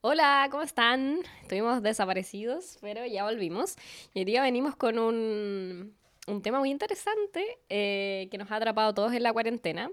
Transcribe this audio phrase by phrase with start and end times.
[0.00, 1.20] Hola, ¿cómo están?
[1.42, 3.76] Estuvimos desaparecidos, pero ya volvimos.
[4.12, 5.94] Y hoy día venimos con un,
[6.26, 9.90] un tema muy interesante eh, que nos ha atrapado todos en la cuarentena,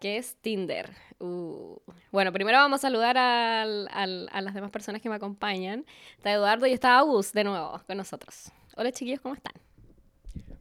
[0.00, 0.90] que es Tinder.
[1.20, 1.76] Uh.
[2.10, 5.86] Bueno, primero vamos a saludar al, al, a las demás personas que me acompañan.
[6.16, 8.50] Está Eduardo y está Agus de nuevo con nosotros.
[8.76, 9.54] Hola chiquillos, ¿cómo están?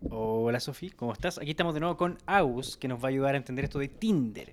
[0.09, 1.37] Hola Sofi, ¿cómo estás?
[1.37, 3.87] Aquí estamos de nuevo con Agus, que nos va a ayudar a entender esto de
[3.87, 4.51] Tinder.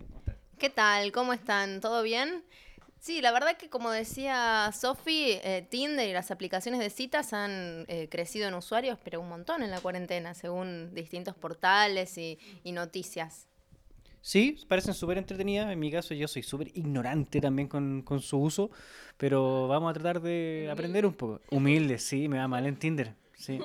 [0.58, 1.12] ¿Qué tal?
[1.12, 1.80] ¿Cómo están?
[1.80, 2.44] ¿Todo bien?
[3.00, 7.84] Sí, la verdad que como decía Sofi, eh, Tinder y las aplicaciones de citas han
[7.88, 12.72] eh, crecido en usuarios, pero un montón en la cuarentena, según distintos portales y, y
[12.72, 13.48] noticias.
[14.20, 15.72] Sí, parecen súper entretenidas.
[15.72, 18.70] En mi caso, yo soy súper ignorante también con, con, su uso,
[19.16, 21.40] pero vamos a tratar de aprender un poco.
[21.50, 23.14] Humilde, sí, me va mal en Tinder.
[23.34, 23.60] Sí,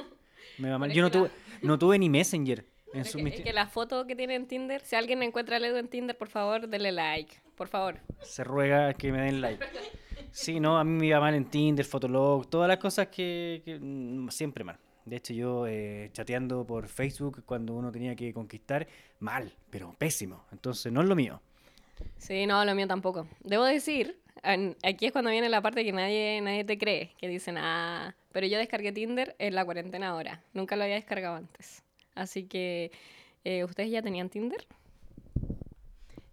[0.60, 0.92] me va mal.
[0.92, 2.66] Yo no tuve, no tuve ni Messenger.
[2.94, 5.78] En su, que, que, la foto que tiene en Tinder, si alguien encuentra el Edu
[5.78, 8.00] en Tinder, por favor, denle like, por favor.
[8.22, 9.64] Se ruega que me den like.
[10.32, 13.80] Sí, no, a mí me iba mal en Tinder, Fotolog, todas las cosas que, que
[13.80, 14.80] mm, siempre mal.
[15.06, 18.88] De hecho, yo eh, chateando por Facebook cuando uno tenía que conquistar,
[19.20, 20.46] mal, pero pésimo.
[20.52, 21.42] Entonces, no es lo mío.
[22.18, 23.28] Sí, no, lo mío tampoco.
[23.44, 24.18] Debo decir,
[24.82, 28.48] aquí es cuando viene la parte que nadie, nadie te cree, que dicen, ah, pero
[28.48, 30.42] yo descargué Tinder en la cuarentena ahora.
[30.54, 31.84] Nunca lo había descargado antes.
[32.16, 32.92] Así que,
[33.44, 34.66] eh, ¿ustedes ya tenían Tinder?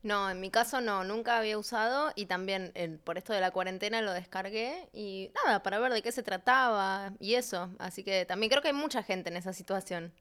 [0.02, 2.72] No, en mi caso no, nunca había usado y también
[3.04, 7.12] por esto de la cuarentena lo descargué y nada, para ver de qué se trataba
[7.20, 7.70] y eso.
[7.78, 10.12] Así que también creo que hay mucha gente en esa situación.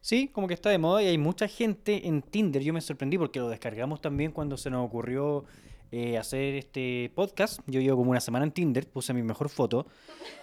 [0.00, 2.62] Sí, como que está de moda y hay mucha gente en Tinder.
[2.62, 5.44] Yo me sorprendí porque lo descargamos también cuando se nos ocurrió
[5.92, 7.60] eh, hacer este podcast.
[7.66, 9.86] Yo llevo como una semana en Tinder, puse mi mejor foto.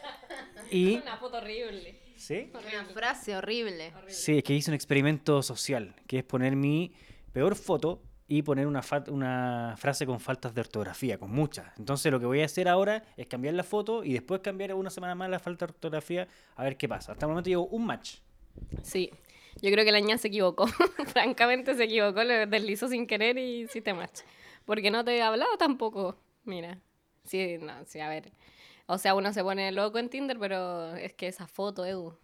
[0.72, 0.96] y...
[0.96, 2.00] Una foto horrible.
[2.16, 2.52] ¿Sí?
[2.54, 3.92] Una frase horrible.
[4.08, 6.94] Sí, es que hice un experimento social, que es poner mi
[7.34, 11.68] peor foto y poner una, una frase con faltas de ortografía, con muchas.
[11.78, 14.90] Entonces lo que voy a hacer ahora es cambiar la foto y después cambiar una
[14.90, 17.12] semana más la falta de ortografía a ver qué pasa.
[17.12, 18.18] Hasta el momento llevo un match.
[18.82, 19.12] Sí,
[19.62, 20.68] yo creo que la niña se equivocó.
[21.08, 24.22] Francamente se equivocó, le deslizó sin querer y sí te match.
[24.66, 26.18] Porque no te he hablado tampoco.
[26.44, 26.80] Mira,
[27.24, 28.32] sí, no, sí, a ver.
[28.88, 32.18] O sea, uno se pone loco en Tinder, pero es que esa foto, Edu.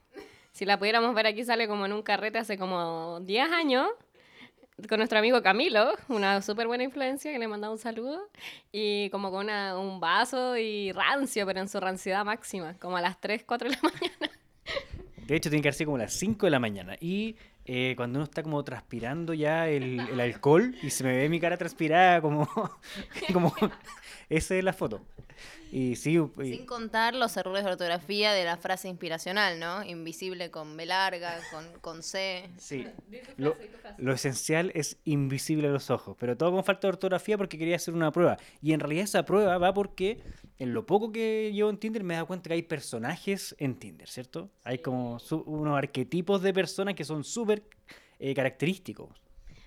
[0.51, 3.87] Si la pudiéramos ver aquí, sale como en un carrete hace como 10 años
[4.87, 8.29] con nuestro amigo Camilo, una súper buena influencia, que le mandaba un saludo,
[8.71, 13.01] y como con una, un vaso y rancio, pero en su ranciedad máxima, como a
[13.01, 14.31] las 3, 4 de la mañana.
[15.25, 16.95] De hecho, tiene que ser como a las 5 de la mañana.
[16.99, 21.29] Y eh, cuando uno está como transpirando ya el, el, alcohol y se me ve
[21.29, 22.49] mi cara transpirada, como,
[23.33, 23.53] como
[24.31, 25.01] esa es la foto.
[25.71, 26.51] Y sí, y...
[26.51, 29.83] Sin contar los errores de ortografía de la frase inspiracional, ¿no?
[29.83, 32.49] Invisible con B larga, con, con C.
[32.57, 32.87] Sí.
[33.37, 33.55] Lo,
[33.97, 37.75] lo, esencial es invisible a los ojos, pero todo con falta de ortografía porque quería
[37.75, 38.37] hacer una prueba.
[38.61, 40.21] Y en realidad esa prueba va porque
[40.59, 43.75] en lo poco que yo en Tinder me he dado cuenta que hay personajes en
[43.75, 44.49] Tinder, ¿cierto?
[44.63, 47.63] Hay como unos arquetipos de personas que son súper
[48.19, 49.20] eh, característicos.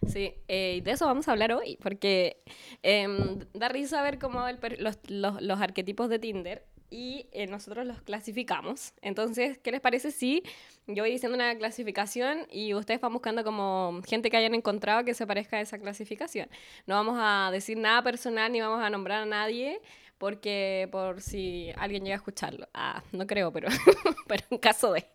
[0.09, 2.43] Sí, eh, de eso vamos a hablar hoy, porque
[2.83, 3.07] eh,
[3.53, 8.01] da risa ver cómo el, los, los, los, arquetipos de Tinder y eh, nosotros los
[8.03, 8.93] clasificamos.
[9.03, 10.43] Entonces, ¿qué les parece si
[10.87, 15.15] yo voy diciendo una clasificación y ustedes van buscando como gente que hayan encontrado que
[15.15, 16.49] se parezca a esa clasificación?
[16.87, 19.81] No vamos a decir nada personal ni vamos a nombrar a nadie
[20.19, 22.69] porque por si alguien llega a escucharlo.
[22.73, 23.69] Ah, no creo, pero,
[24.29, 25.07] pero en caso de...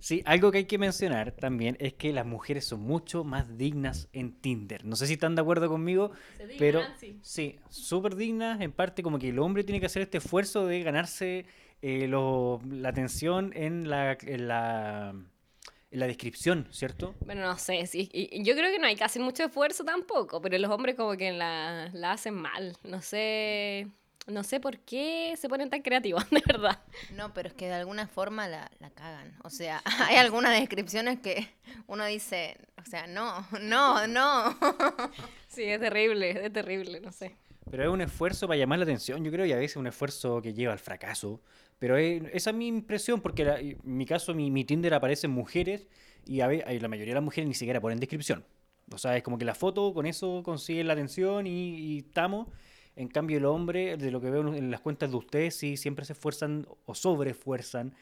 [0.00, 4.08] Sí, algo que hay que mencionar también es que las mujeres son mucho más dignas
[4.12, 4.84] en Tinder.
[4.84, 6.82] No sé si están de acuerdo conmigo, dignan, pero
[7.22, 8.60] sí, súper dignas.
[8.60, 11.46] En parte como que el hombre tiene que hacer este esfuerzo de ganarse
[11.82, 15.14] eh, lo, la atención en la, en la,
[15.90, 17.14] en la descripción, ¿cierto?
[17.26, 18.08] Bueno, no sé, sí.
[18.12, 21.16] Y yo creo que no hay que hacer mucho esfuerzo tampoco, pero los hombres como
[21.16, 22.76] que la, la hacen mal.
[22.84, 23.88] No sé
[24.30, 26.80] no sé por qué se ponen tan creativos, de verdad.
[27.16, 29.36] No, pero es que de alguna forma la, la cagan.
[29.42, 31.48] O sea, hay algunas descripciones que
[31.86, 34.56] uno dice, o sea, no, no, no.
[35.48, 37.34] Sí, es terrible, es terrible, no sé.
[37.70, 40.40] Pero es un esfuerzo para llamar la atención, yo creo, y a veces un esfuerzo
[40.40, 41.40] que lleva al fracaso.
[41.80, 45.32] Pero es, esa es mi impresión, porque la, en mi caso, mi, mi Tinder aparecen
[45.32, 45.88] mujeres
[46.24, 48.44] y a veces, la mayoría de las mujeres ni siquiera ponen descripción.
[48.92, 52.48] O sea, es como que la foto con eso consigue la atención y, y estamos.
[53.00, 56.04] En cambio, el hombre, de lo que veo en las cuentas de ustedes, sí siempre
[56.04, 57.94] se esfuerzan o sobreesfuerzan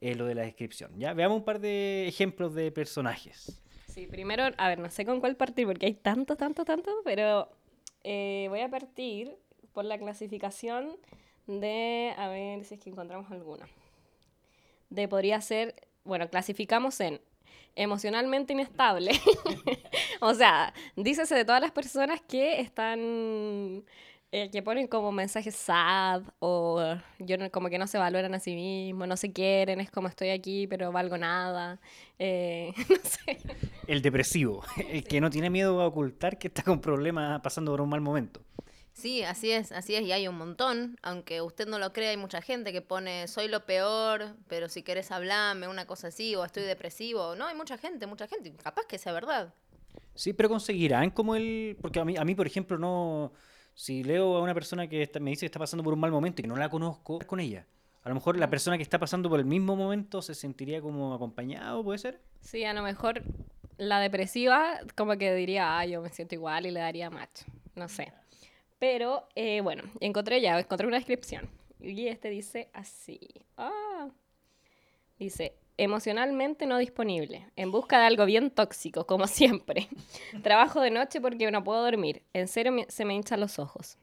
[0.00, 0.92] eh, lo de la descripción.
[0.96, 1.12] ¿ya?
[1.12, 3.60] Veamos un par de ejemplos de personajes.
[3.88, 7.48] Sí, primero, a ver, no sé con cuál partir, porque hay tanto, tanto, tanto, pero
[8.04, 9.36] eh, voy a partir
[9.72, 10.98] por la clasificación
[11.48, 13.66] de, a ver si es que encontramos alguna.
[14.88, 15.74] De podría ser,
[16.04, 17.20] bueno, clasificamos en
[17.74, 19.10] emocionalmente inestable.
[20.20, 23.84] o sea, dícese de todas las personas que están
[24.36, 28.40] eh, que ponen como mensajes sad o yo no- como que no se valoran a
[28.40, 31.80] sí mismos, no se quieren, es como estoy aquí pero valgo nada.
[32.18, 33.38] eh, no sé.
[33.86, 37.80] El depresivo, el que no tiene miedo a ocultar que está con problemas pasando por
[37.80, 38.40] un mal momento.
[38.92, 42.16] Sí, así es, así es, y hay un montón, aunque usted no lo crea, hay
[42.16, 46.44] mucha gente que pone soy lo peor, pero si querés hablarme, una cosa así, o
[46.44, 47.34] estoy depresivo.
[47.34, 49.52] No, hay mucha gente, mucha gente, capaz que sea verdad.
[50.14, 51.76] Sí, pero conseguirán como el...
[51.80, 53.32] Porque a mí, a mí por ejemplo, no...
[53.74, 56.10] Si leo a una persona que está- me dice que está pasando por un mal
[56.10, 57.66] momento y que no la conozco, con ella.
[58.04, 61.14] A lo mejor la persona que está pasando por el mismo momento se sentiría como
[61.14, 62.20] acompañado, ¿puede ser?
[62.40, 63.22] Sí, a lo mejor
[63.78, 67.42] la depresiva como que diría, ah, yo me siento igual y le daría match,
[67.74, 68.12] no sé.
[68.78, 71.48] Pero eh, bueno, encontré ya, encontré una descripción.
[71.80, 73.18] Y este dice así.
[73.56, 74.08] Ah.
[75.18, 79.88] Dice, emocionalmente no disponible, en busca de algo bien tóxico, como siempre.
[80.42, 82.22] Trabajo de noche porque no puedo dormir.
[82.32, 83.98] En serio se me hinchan los ojos.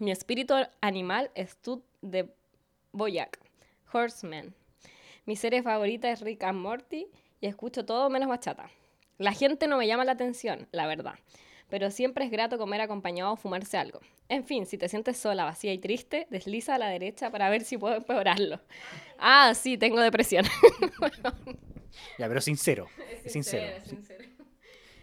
[0.00, 2.28] Mi espíritu animal es Tut de
[2.92, 3.38] Boyac,
[3.92, 4.54] Horseman.
[5.24, 7.06] Mi serie favorita es Rick and Morty
[7.40, 8.70] y escucho todo menos bachata.
[9.18, 11.14] La gente no me llama la atención, la verdad,
[11.68, 14.00] pero siempre es grato comer acompañado o fumarse algo.
[14.28, 17.62] En fin, si te sientes sola, vacía y triste, desliza a la derecha para ver
[17.64, 18.60] si puedo empeorarlo.
[19.18, 20.44] Ah, sí, tengo depresión.
[22.18, 22.88] Ya, pero sincero.
[23.24, 23.72] Es sincero.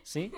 [0.03, 0.31] ¿Sí?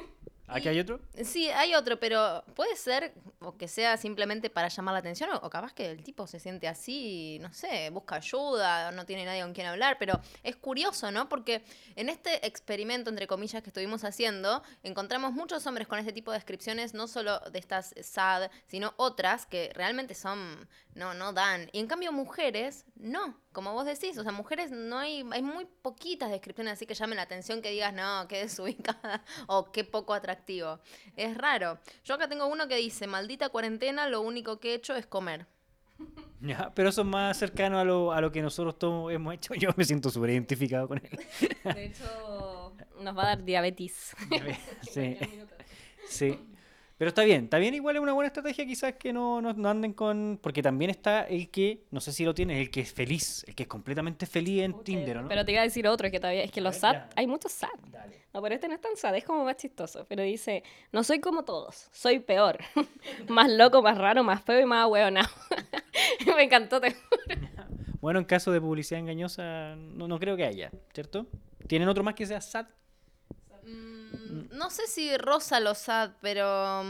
[0.53, 0.99] ¿Aquí hay otro?
[1.23, 5.37] Sí, hay otro, pero puede ser o que sea simplemente para llamar la atención o,
[5.37, 9.41] o capaz que el tipo se siente así, no sé, busca ayuda, no tiene nadie
[9.41, 11.27] con quien hablar, pero es curioso, ¿no?
[11.27, 11.63] Porque
[11.95, 16.37] en este experimento, entre comillas, que estuvimos haciendo, encontramos muchos hombres con este tipo de
[16.37, 21.67] descripciones, no solo de estas sad, sino otras que realmente son, no, no dan.
[21.71, 25.65] Y en cambio mujeres, no, como vos decís, o sea, mujeres no hay, hay muy
[25.81, 30.13] poquitas descripciones así que llamen la atención, que digas, no, qué desubicada o qué poco
[30.13, 30.79] atractivo.
[31.15, 31.79] Es raro.
[32.03, 35.47] Yo acá tengo uno que dice, maldita cuarentena, lo único que he hecho es comer.
[36.45, 39.53] Ya, pero eso es más cercano a lo, a lo que nosotros todos hemos hecho.
[39.57, 41.17] Yo me siento súper identificado con él.
[41.73, 44.13] De hecho, nos va a dar diabetes.
[44.81, 45.17] Sí.
[46.05, 46.52] Sí.
[46.97, 49.69] Pero está bien, está bien igual es una buena estrategia quizás que no, no, no
[49.69, 50.39] anden con...
[50.41, 53.55] Porque también está el que, no sé si lo tienes, el que es feliz, el
[53.55, 55.27] que es completamente feliz en Tinder, ¿o ¿no?
[55.27, 57.69] Pero te iba a decir otro, que todavía es que los sad, hay muchos sad.
[57.91, 58.23] Dale.
[58.33, 60.05] No, pero este no es tan sad, es como más chistoso.
[60.07, 62.59] Pero dice, no soy como todos, soy peor.
[63.27, 65.29] más loco, más raro, más feo y más ahueonado.
[66.35, 66.81] Me encantó.
[66.81, 66.95] Te...
[68.01, 71.25] Bueno, en caso de publicidad engañosa, no, no creo que haya, ¿cierto?
[71.67, 72.65] ¿Tienen otro más que sea sad?
[73.63, 74.22] Mm,
[74.53, 76.83] no sé si rosa lo sad, pero...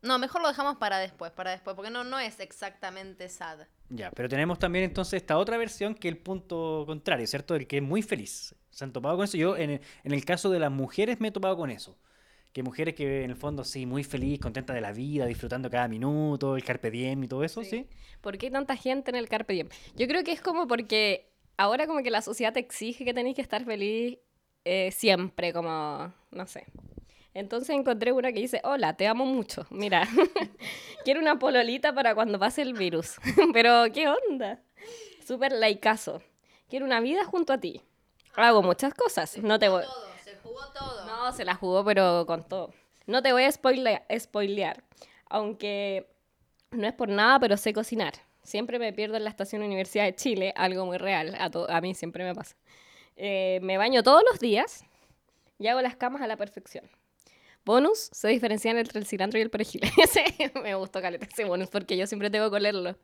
[0.00, 3.66] No, mejor lo dejamos para después, para después, porque no, no es exactamente sad.
[3.88, 7.56] Ya, pero tenemos también entonces esta otra versión que es el punto contrario, ¿cierto?
[7.56, 8.54] El que es muy feliz.
[8.70, 9.36] ¿Se han topado con eso?
[9.36, 11.98] Yo en el, en el caso de las mujeres me he topado con eso.
[12.52, 15.88] Que mujeres que en el fondo sí, muy feliz, contenta de la vida, disfrutando cada
[15.88, 17.88] minuto, el carpe diem y todo eso, ¿sí?
[18.20, 19.68] ¿Por qué hay tanta gente en el Carpe Diem?
[19.96, 23.36] Yo creo que es como porque ahora como que la sociedad te exige que tenéis
[23.36, 24.18] que estar feliz
[24.64, 26.66] eh, siempre, como, no sé.
[27.34, 29.66] Entonces encontré una que dice, hola, te amo mucho.
[29.70, 30.08] Mira,
[31.04, 33.16] quiero una pololita para cuando pase el virus.
[33.52, 34.60] Pero, ¿qué onda?
[35.26, 36.22] Súper laicazo.
[36.68, 37.82] Quiero una vida junto a ti.
[38.34, 39.38] Hago muchas cosas.
[39.38, 39.82] No te voy...
[39.84, 41.06] Todo, se jugó todo.
[41.06, 42.72] No, se la jugó, pero con todo.
[43.06, 44.82] No te voy a spoile- spoilear,
[45.28, 46.06] aunque
[46.70, 48.12] no es por nada, pero sé cocinar.
[48.42, 51.94] Siempre me pierdo en la estación Universidad de Chile, algo muy real, a, a mí
[51.94, 52.56] siempre me pasa.
[53.16, 54.84] Eh, me baño todos los días
[55.58, 56.88] y hago las camas a la perfección.
[57.64, 59.82] Bonus, se diferencian entre el cilantro y el perejil.
[60.02, 60.24] Ese
[60.62, 62.96] me gustó caleta ese bonus porque yo siempre tengo que olerlo.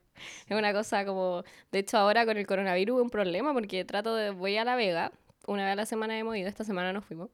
[0.49, 1.44] Es una cosa como...
[1.70, 4.30] De hecho, ahora con el coronavirus un problema porque trato de...
[4.30, 5.12] Voy a La Vega,
[5.46, 7.30] una vez a la semana hemos ido, esta semana no fuimos.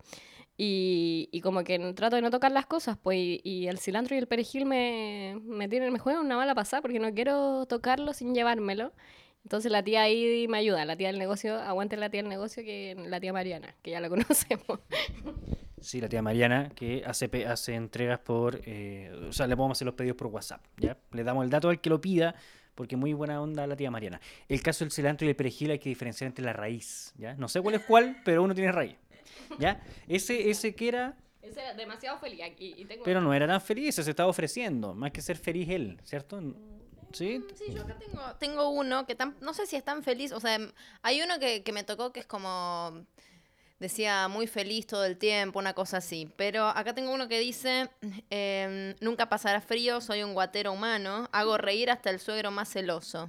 [0.57, 4.15] Y, y como que trato de no tocar las cosas, pues, y, y el cilantro
[4.15, 8.13] y el perejil me, me tienen, me juegan una mala pasada porque no quiero tocarlo
[8.13, 8.93] sin llevármelo.
[9.45, 12.63] Entonces la tía ahí me ayuda, la tía del negocio, aguante la tía del negocio
[12.63, 14.81] que la tía Mariana, que ya la conocemos.
[15.81, 18.61] Sí, la tía Mariana, que hace, hace entregas por...
[18.65, 20.97] eh, o sea, le podemos hacer los pedidos por WhatsApp, ¿ya?
[21.13, 22.35] Le damos el dato al que lo pida,
[22.75, 24.21] porque muy buena onda la tía Mariana.
[24.49, 27.35] El caso del cilantro y el perejil hay que diferenciar entre la raíz, ¿ya?
[27.35, 28.97] No sé cuál es cuál, pero uno tiene raíz,
[29.59, 29.83] ¿ya?
[30.07, 31.17] Ese, ese que era...
[31.41, 32.75] Ese era demasiado feliz aquí.
[32.77, 33.03] Y tengo...
[33.03, 36.41] Pero no era tan feliz, se estaba ofreciendo, más que ser feliz él, ¿cierto?
[37.13, 37.43] ¿Sí?
[37.55, 40.39] Sí, yo acá tengo, tengo uno que tan- no sé si es tan feliz, o
[40.39, 40.59] sea,
[41.03, 43.05] hay uno que, que me tocó que es como,
[43.81, 47.89] decía, muy feliz todo el tiempo, una cosa así, pero acá tengo uno que dice,
[48.31, 53.29] em, nunca pasará frío, soy un guatero humano, hago reír hasta el suegro más celoso.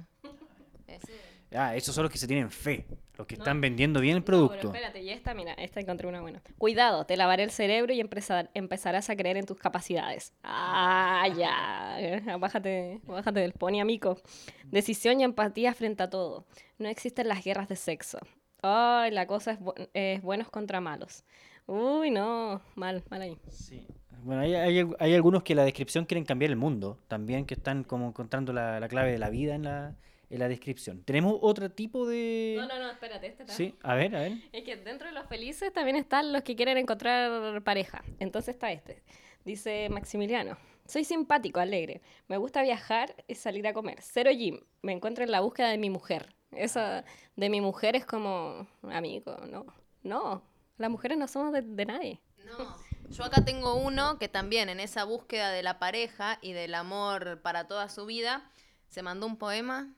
[1.54, 2.86] Ah, esos son los que se tienen fe,
[3.18, 3.42] los que No.
[3.42, 4.68] están vendiendo bien el No, pero producto.
[4.68, 6.42] espérate, y esta, mira, esta encontré una buena.
[6.56, 10.32] Cuidado, te lavaré el cerebro y empezar- empezarás a creer en tus capacidades.
[10.42, 11.96] Ah, ya.
[12.38, 14.16] Bájate, bájate del pony, amigo.
[14.64, 16.46] Decisión y empatía frente a todo.
[16.78, 18.18] No existen las guerras de sexo.
[18.62, 21.24] Ay, la cosa es, bu- es buenos contra malos.
[21.66, 23.36] Uy, no, mal, mal ahí.
[23.50, 23.86] Sí.
[24.22, 27.54] Bueno, hay, hay, hay algunos que en la descripción quieren cambiar el mundo, también que
[27.54, 29.96] están como encontrando la, la clave de la vida en la,
[30.30, 31.02] en la descripción.
[31.02, 32.54] ¿Tenemos otro tipo de...?
[32.56, 33.52] No, no, no, espérate, este está.
[33.54, 34.32] Sí, a ver, a ver.
[34.52, 38.04] Es que dentro de los felices también están los que quieren encontrar pareja.
[38.20, 39.02] Entonces está este.
[39.44, 40.56] Dice Maximiliano.
[40.86, 42.00] Soy simpático, alegre.
[42.28, 43.98] Me gusta viajar y salir a comer.
[44.02, 44.60] Cero gym.
[44.82, 46.34] Me encuentro en la búsqueda de mi mujer.
[46.52, 47.04] Esa
[47.36, 49.66] de mi mujer es como amigo, no.
[50.02, 50.42] No,
[50.78, 52.20] las mujeres no somos de, de nadie.
[52.44, 52.76] No.
[53.10, 57.42] Yo acá tengo uno que también en esa búsqueda de la pareja y del amor
[57.42, 58.50] para toda su vida,
[58.88, 59.94] se mandó un poema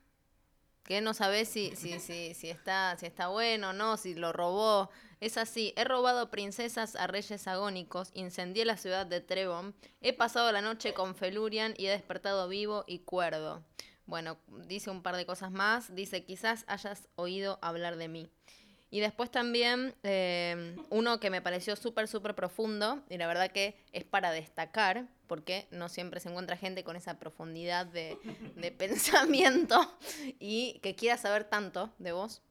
[0.85, 4.33] que no sabe si, si, si, si, está, si está bueno o no, si lo
[4.33, 4.91] robó.
[5.21, 10.53] Es así, he robado princesas a reyes agónicos, incendié la ciudad de Trebon, he pasado
[10.53, 13.65] la noche con Felurian y he despertado vivo y cuerdo.
[14.07, 18.31] Bueno, dice un par de cosas más, dice quizás hayas oído hablar de mí.
[18.91, 23.77] Y después también eh, uno que me pareció súper, súper profundo, y la verdad que
[23.93, 28.17] es para destacar, porque no siempre se encuentra gente con esa profundidad de,
[28.55, 29.81] de pensamiento
[30.39, 32.43] y que quiera saber tanto de vos.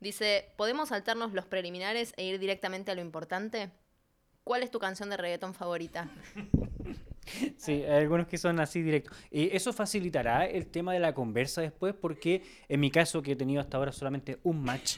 [0.00, 3.70] Dice, ¿podemos saltarnos los preliminares e ir directamente a lo importante?
[4.42, 6.08] ¿Cuál es tu canción de reggaetón favorita?
[7.56, 9.16] Sí, hay algunos que son así directos.
[9.30, 13.36] Eh, eso facilitará el tema de la conversa después, porque en mi caso, que he
[13.36, 14.96] tenido hasta ahora solamente un match,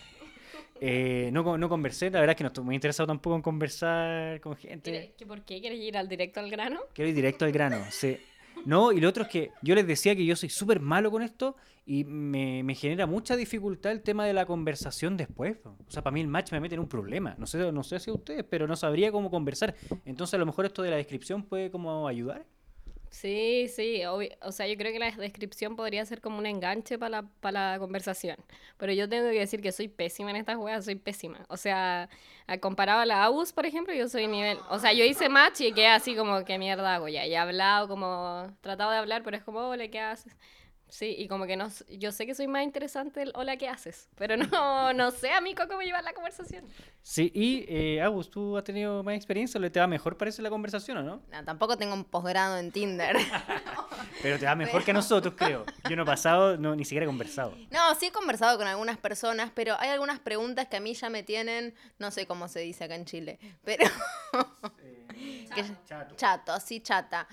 [0.81, 2.11] eh, no, no conversé.
[2.11, 4.91] La verdad es que no estoy muy interesado tampoco en conversar con gente.
[4.91, 6.81] ¿Quieres- que ¿Por qué quieres ir al directo al grano?
[6.93, 8.19] Quiero ir directo al grano, sí.
[8.65, 11.23] No, y lo otro es que yo les decía que yo soy súper malo con
[11.23, 15.59] esto y me, me genera mucha dificultad el tema de la conversación después.
[15.65, 17.37] O sea, para mí el match me mete en un problema.
[17.39, 19.75] No sé, no sé si a ustedes, pero no sabría cómo conversar.
[20.05, 22.45] Entonces a lo mejor esto de la descripción puede como ayudar.
[23.11, 27.23] Sí, sí, o sea, yo creo que la descripción podría ser como un enganche para
[27.23, 28.37] la, para la conversación.
[28.77, 31.47] Pero yo tengo que decir que soy pésima en estas weas, soy pésima.
[31.49, 32.11] O sea,
[32.61, 34.59] comparado a la AUS, por ejemplo, yo soy nivel.
[34.69, 37.27] O sea, yo hice match y quedé así como, ¿qué mierda hago ya?
[37.27, 40.37] Y he hablado, como, tratado de hablar, pero es como, hola, ¿qué haces?
[40.89, 44.09] Sí, y como que no, yo sé que soy más interesante el hola, ¿qué haces?
[44.15, 46.65] Pero no, no sé, amigo, cómo llevar la conversación.
[47.03, 49.59] Sí, y eh, Agus, ¿tú has tenido más experiencia?
[49.61, 51.23] ¿Le te va mejor parece la conversación o no?
[51.31, 53.17] No, tampoco tengo un posgrado en Tinder.
[54.23, 55.67] Pero te va mejor que a nosotros, creo.
[55.89, 57.57] Yo no he pasado, no, ni siquiera he conversado.
[57.71, 61.11] No, sí he conversado con algunas personas, pero hay algunas preguntas que a mí ya
[61.11, 63.85] me tienen, no sé cómo se dice acá en Chile, pero
[65.55, 65.65] que-
[66.17, 67.27] chato, sí, chata.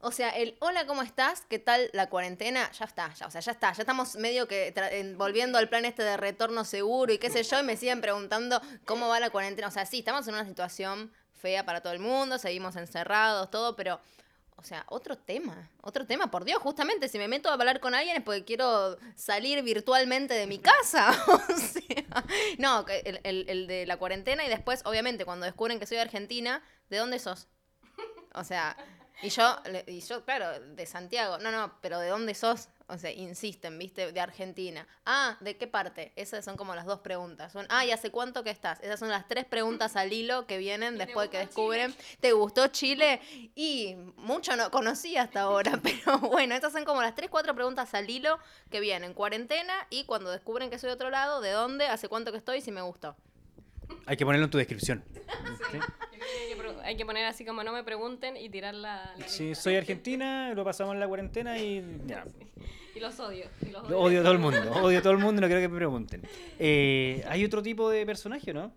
[0.00, 1.42] O sea, el hola, ¿cómo estás?
[1.48, 2.70] ¿Qué tal la cuarentena?
[2.72, 3.72] Ya está, ya, o sea, ya está.
[3.72, 4.74] Ya estamos medio que
[5.16, 8.60] volviendo al plan este de retorno seguro y qué sé yo, y me siguen preguntando
[8.84, 9.68] cómo va la cuarentena.
[9.68, 13.74] O sea, sí, estamos en una situación fea para todo el mundo, seguimos encerrados, todo,
[13.76, 14.00] pero
[14.58, 17.94] o sea, otro tema, otro tema, por Dios, justamente si me meto a hablar con
[17.94, 21.10] alguien es porque quiero salir virtualmente de mi casa.
[21.36, 22.24] O sea,
[22.58, 26.02] no, el, el- el de la cuarentena y después, obviamente, cuando descubren que soy de
[26.02, 27.48] Argentina, ¿de dónde sos?
[28.34, 28.74] O sea,
[29.22, 29.56] y yo,
[29.86, 31.38] y yo, claro, de Santiago.
[31.38, 32.68] No, no, pero ¿de dónde sos?
[32.88, 34.12] O sea, insisten, ¿viste?
[34.12, 34.86] De Argentina.
[35.04, 36.12] Ah, ¿de qué parte?
[36.14, 37.52] Esas son como las dos preguntas.
[37.52, 38.78] Son, ah, ¿y hace cuánto que estás?
[38.80, 41.94] Esas son las tres preguntas al hilo que vienen después de que descubren.
[42.20, 43.20] ¿Te gustó Chile?
[43.54, 47.92] Y mucho no conocí hasta ahora, pero bueno, esas son como las tres, cuatro preguntas
[47.94, 48.38] al hilo
[48.70, 49.14] que vienen.
[49.14, 51.86] Cuarentena y cuando descubren que soy de otro lado, ¿de dónde?
[51.86, 52.60] ¿Hace cuánto que estoy?
[52.60, 53.16] Si me gustó.
[54.06, 55.02] Hay que ponerlo en tu descripción.
[55.72, 55.78] ¿sí?
[56.58, 59.12] Creo hay que poner así como no me pregunten y tirar la...
[59.18, 59.64] la Sí, lista.
[59.64, 62.24] soy argentina, lo pasamos en la cuarentena y ya.
[62.94, 63.46] Y los odio.
[63.62, 65.60] y los Lo Odio a todo el mundo, odio a todo el mundo, no quiero
[65.60, 66.22] que me pregunten.
[66.58, 68.72] Eh, ¿Hay otro tipo de personaje, no?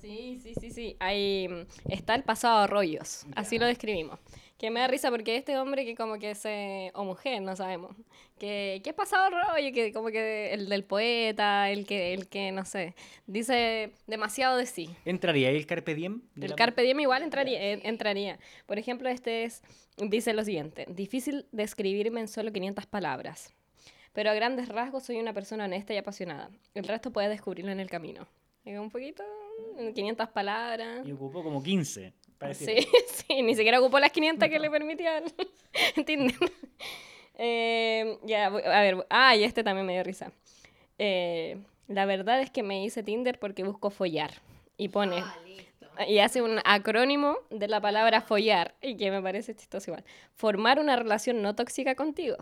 [0.00, 0.96] Sí, sí, sí, sí.
[1.00, 4.20] Hay, mm, está el pasado a rollos, así lo describimos.
[4.58, 6.90] Que me da risa porque este hombre que como que se...
[6.94, 7.94] o mujer, no sabemos.
[8.40, 12.28] Que, que es pasado a rollo, que como que el del poeta, el que, el
[12.28, 12.94] que, no sé,
[13.28, 14.90] dice demasiado de sí.
[15.04, 16.22] ¿Entraría el Carpe Diem?
[16.34, 18.38] de El la- Carpe Diem igual entraría, eh, entraría.
[18.66, 19.62] Por ejemplo, este es,
[19.96, 23.54] dice lo siguiente, difícil describirme en solo 500 palabras,
[24.12, 26.50] pero a grandes rasgos soy una persona honesta y apasionada.
[26.74, 28.26] El resto puedes descubrirlo en el camino.
[28.64, 29.22] Un poquito,
[29.78, 31.06] en 500 palabras.
[31.06, 32.12] Y ocupó como 15.
[32.38, 32.86] Para Sí,
[33.26, 36.36] sí, ni siquiera ocupó las 500 que le permitía el Tinder.
[37.36, 40.32] Eh, ya, a ver, ah, y este también me dio risa.
[40.98, 44.32] Eh, la verdad es que me hice Tinder porque busco follar.
[44.76, 45.24] Y pone,
[46.06, 50.04] y hace un acrónimo de la palabra follar, y que me parece chistoso igual.
[50.34, 52.36] Formar una relación no tóxica contigo.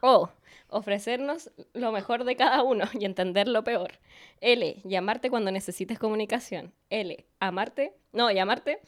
[0.00, 0.30] O
[0.70, 3.98] ofrecernos lo mejor de cada uno y entender lo peor.
[4.40, 6.72] L, llamarte cuando necesites comunicación.
[6.90, 8.80] L, amarte, no, llamarte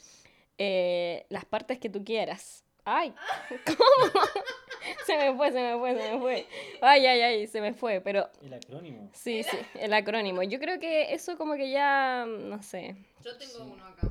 [0.57, 2.63] eh, las partes que tú quieras.
[2.85, 3.13] Ay,
[3.65, 3.77] ¿cómo?
[5.05, 6.47] se me fue, se me fue, se me fue.
[6.81, 9.09] Ay, ay, ay, se me fue, pero El acrónimo.
[9.13, 10.41] sí, sí, el acrónimo.
[10.43, 12.95] Yo creo que eso como que ya, no sé.
[13.23, 14.09] Yo tengo uno acá.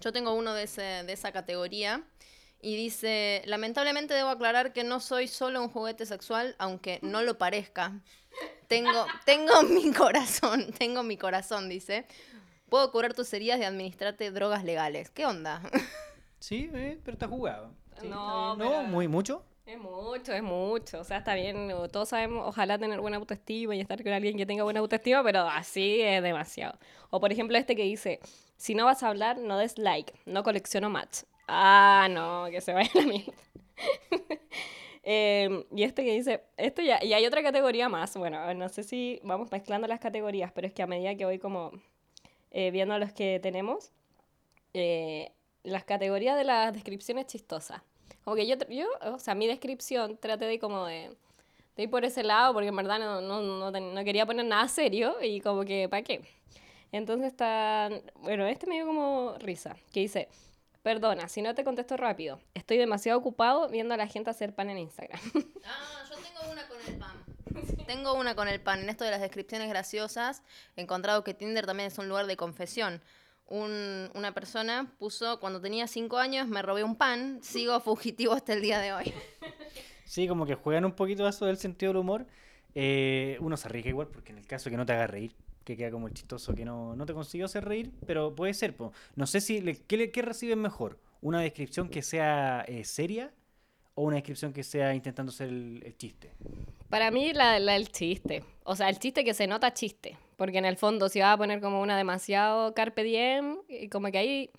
[0.00, 2.02] Yo tengo uno de, ese- de esa categoría.
[2.64, 7.36] Y dice, lamentablemente debo aclarar que no soy solo un juguete sexual, aunque no lo
[7.36, 7.92] parezca.
[8.68, 12.06] Tengo, tengo mi corazón, tengo mi corazón, dice.
[12.72, 15.10] Puedo curar tus heridas y administrarte drogas legales.
[15.10, 15.60] ¿Qué onda?
[16.38, 17.70] Sí, eh, pero está jugado.
[18.00, 19.44] Sí, No, está no, muy mucho.
[19.66, 21.00] Es mucho, es mucho.
[21.00, 24.46] O sea, está bien, todos sabemos, ojalá tener buena autoestima y estar con alguien que
[24.46, 26.78] tenga buena autoestima, pero así es demasiado.
[27.10, 28.20] O por ejemplo este que dice,
[28.56, 31.24] si no vas a hablar, no des like, no colecciono match.
[31.46, 33.32] Ah, no, que se vaya la mierda.
[35.04, 38.84] Eh, y este que dice, esto ya, y hay otra categoría más, bueno, no sé
[38.84, 41.72] si vamos mezclando las categorías, pero es que a medida que voy como
[42.52, 43.90] eh, viendo los que tenemos,
[44.74, 45.32] eh,
[45.64, 47.82] las categorías de las descripciones chistosas.
[48.24, 51.16] Como que yo, yo, o sea, mi descripción traté de como de,
[51.76, 54.68] de ir por ese lado, porque en verdad no, no, no, no quería poner nada
[54.68, 56.22] serio y como que, ¿para qué?
[56.92, 60.28] Entonces está, bueno, este me dio como risa, que dice,
[60.82, 64.70] perdona, si no te contesto rápido, estoy demasiado ocupado viendo a la gente hacer pan
[64.70, 65.20] en Instagram.
[65.64, 67.21] Ah, yo tengo una con el pan.
[67.86, 68.80] Tengo una con el pan.
[68.80, 70.42] En esto de las descripciones graciosas,
[70.76, 73.00] he encontrado que Tinder también es un lugar de confesión.
[73.48, 78.52] Un- una persona puso, cuando tenía cinco años me robé un pan, sigo fugitivo hasta
[78.54, 79.12] el día de hoy.
[80.04, 82.26] Sí, como que juegan un poquito eso del sentido del humor.
[82.74, 85.74] Eh, uno se arriesga igual, porque en el caso que no te haga reír, que
[85.74, 88.74] queda como el chistoso que no, no te consiguió hacer reír, pero puede ser.
[89.16, 90.98] No sé si le- ¿qué, qué reciben mejor?
[91.22, 93.32] ¿Una descripción que sea eh, seria
[93.94, 96.32] o una descripción que sea intentando ser el, el chiste?
[96.88, 98.44] Para mí, la, la- el chiste.
[98.64, 100.16] O sea, el chiste que se nota chiste.
[100.36, 104.10] Porque en el fondo, si vas a poner como una demasiado carpe diem, y como
[104.10, 104.50] que ahí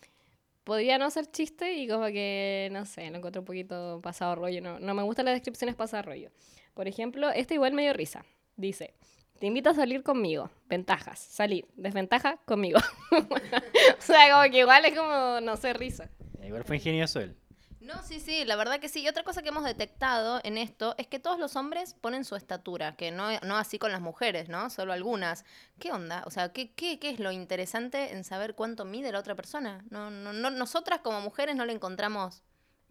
[0.63, 4.61] podría no ser chiste y como que, no sé, lo encuentro un poquito pasado rollo.
[4.61, 6.29] No, no me gustan las descripciones pasado rollo.
[6.73, 8.23] Por ejemplo, este igual me dio risa.
[8.55, 8.93] Dice,
[9.39, 10.49] te invito a salir conmigo.
[10.67, 11.65] Ventajas, salir.
[11.75, 12.79] Desventaja, conmigo.
[13.11, 16.09] o sea, como que igual es como, no sé, risa.
[16.43, 17.35] Igual fue ingenioso él.
[17.83, 19.01] No, sí, sí, la verdad que sí.
[19.01, 22.37] Y otra cosa que hemos detectado en esto es que todos los hombres ponen su
[22.37, 24.69] estatura, que no, no así con las mujeres, ¿no?
[24.69, 25.43] Solo algunas.
[25.79, 26.23] ¿Qué onda?
[26.25, 29.83] O sea, ¿qué, qué, qué es lo interesante en saber cuánto mide la otra persona?
[29.89, 32.41] No, no, no, nosotras como mujeres no le encontramos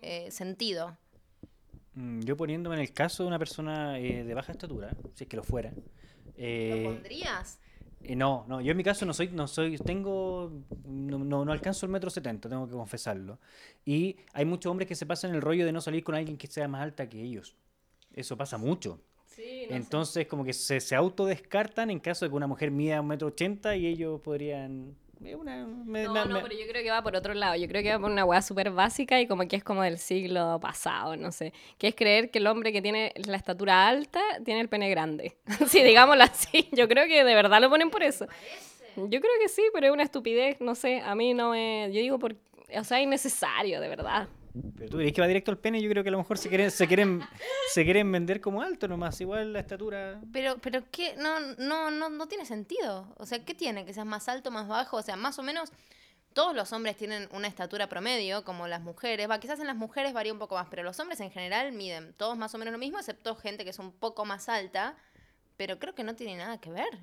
[0.01, 0.99] eh, sentido.
[1.95, 5.31] Mm, Yo poniéndome en el caso de una persona eh, de baja estatura, si es
[5.31, 5.71] que lo fuera.
[5.71, 7.59] ¿Lo eh, pondrías?
[8.05, 10.51] Eh, no, no, yo en mi caso no soy, no soy, tengo,
[10.85, 13.39] no, no, no alcanzo el metro setenta, tengo que confesarlo.
[13.85, 16.49] Y hay muchos hombres que se pasan el rollo de no salir con alguien que
[16.49, 17.55] sea más alta que ellos.
[18.13, 19.01] Eso pasa mucho.
[19.27, 23.07] Sí, Entonces, como que se, se autodescartan en caso de que una mujer mida un
[23.07, 24.95] metro ochenta y ellos podrían...
[25.35, 27.57] una- me- No, me- no, me- pero yo creo que va por otro lado.
[27.57, 29.99] Yo creo que va por una weá súper básica y como que es como del
[29.99, 31.53] siglo pasado, no sé.
[31.79, 35.37] Que es creer que el hombre que tiene la estatura alta tiene el pene grande.
[35.69, 36.69] sí, digámoslo así.
[36.73, 38.27] Yo creo que de verdad lo ponen por eso.
[38.97, 41.01] Yo creo que sí, pero es una estupidez, no sé.
[41.01, 41.87] A mí no me.
[41.93, 42.35] Yo digo, por...
[42.77, 44.29] o sea, es innecesario, de verdad.
[44.77, 46.49] Pero tú dirías que va directo al pene, yo creo que a lo mejor se
[46.49, 47.23] quieren, se quieren,
[47.73, 50.21] se quieren vender como alto nomás, igual la estatura...
[50.31, 51.15] Pero, pero ¿qué?
[51.17, 53.15] No, no, no, no tiene sentido.
[53.17, 53.87] O sea, ¿qué tiene?
[53.87, 54.99] Que seas más alto, más bajo.
[54.99, 55.73] O sea, más o menos
[56.35, 59.29] todos los hombres tienen una estatura promedio, como las mujeres.
[59.29, 62.13] Va, quizás en las mujeres varía un poco más, pero los hombres en general miden
[62.15, 64.97] todos más o menos lo mismo, excepto gente que es un poco más alta.
[65.57, 66.99] Pero creo que no tiene nada que ver.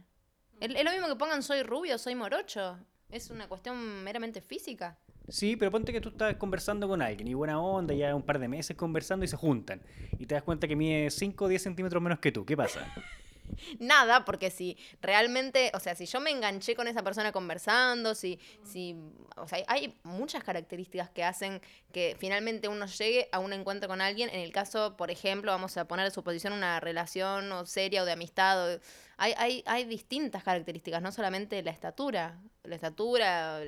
[0.60, 2.78] Es lo mismo que pongan soy rubio, soy morocho.
[3.10, 4.98] Es una cuestión meramente física.
[5.30, 8.40] Sí, pero ponte que tú estás conversando con alguien y buena onda, ya un par
[8.40, 9.82] de meses conversando y se juntan.
[10.18, 12.46] Y te das cuenta que mide 5 o 10 centímetros menos que tú.
[12.46, 12.82] ¿Qué pasa?
[13.80, 18.40] Nada, porque si realmente, o sea, si yo me enganché con esa persona conversando, si,
[18.64, 18.96] si,
[19.38, 21.62] o sea, hay muchas características que hacen
[21.92, 24.30] que finalmente uno llegue a un encuentro con alguien.
[24.30, 28.04] En el caso, por ejemplo, vamos a poner a su posición una relación o seria
[28.04, 28.80] o de amistad.
[29.18, 32.40] hay, hay, hay distintas características, no solamente la estatura.
[32.64, 33.62] La estatura,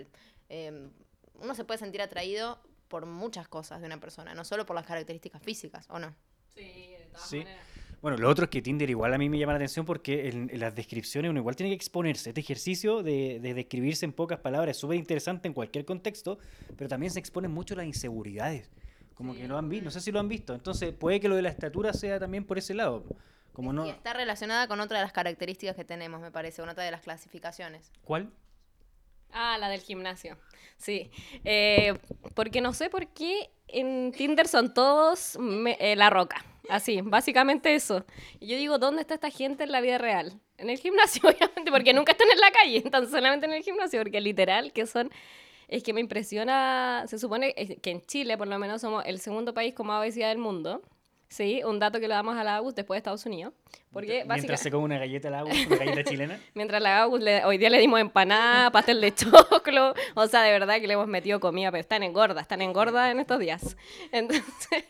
[0.50, 0.90] eh,
[1.42, 4.86] uno se puede sentir atraído por muchas cosas de una persona, no solo por las
[4.86, 6.14] características físicas, ¿o no?
[6.54, 6.62] Sí,
[6.98, 7.44] de todas Sí.
[8.02, 10.50] Bueno, lo otro es que Tinder igual a mí me llama la atención porque en,
[10.50, 12.32] en las descripciones uno igual tiene que exponerse.
[12.32, 16.40] Este ejercicio de, de describirse en pocas palabras es súper interesante en cualquier contexto,
[16.76, 18.72] pero también se exponen mucho las inseguridades.
[19.14, 20.56] Como que lo han visto, no sé si lo han visto.
[20.56, 23.06] Entonces puede que lo de la estatura sea también por ese lado.
[23.54, 23.86] Como no...
[23.86, 26.90] Y está relacionada con otra de las características que tenemos, me parece, con otra de
[26.90, 27.92] las clasificaciones.
[28.04, 28.32] ¿Cuál?
[29.32, 30.38] Ah, la del gimnasio.
[30.82, 31.12] Sí.
[31.46, 31.94] Eh,
[32.34, 35.38] porque no sé por qué en Tinder son todos
[35.80, 36.44] eh, la roca.
[36.70, 38.06] Así, básicamente eso.
[38.40, 40.40] Y yo digo, ¿dónde está esta gente en la vida real?
[40.58, 44.02] En el gimnasio, obviamente, porque nunca están en la calle, están solamente en el gimnasio,
[44.02, 45.12] porque literal que son...
[45.68, 49.54] Es que me impresiona, se supone que en Chile por lo menos somos el segundo
[49.54, 50.82] país con más obesidad del mundo.
[51.32, 53.54] Sí, un dato que le damos a la AUS después de Estados Unidos.
[53.90, 56.38] Porque Mientras se come una galleta al agua, una galleta chilena.
[56.54, 60.52] Mientras la Agus le- hoy día le dimos empanada, pastel de choclo, o sea, de
[60.52, 63.78] verdad que le hemos metido comida, pero están engordas, están engordas en estos días.
[64.12, 64.84] Entonces,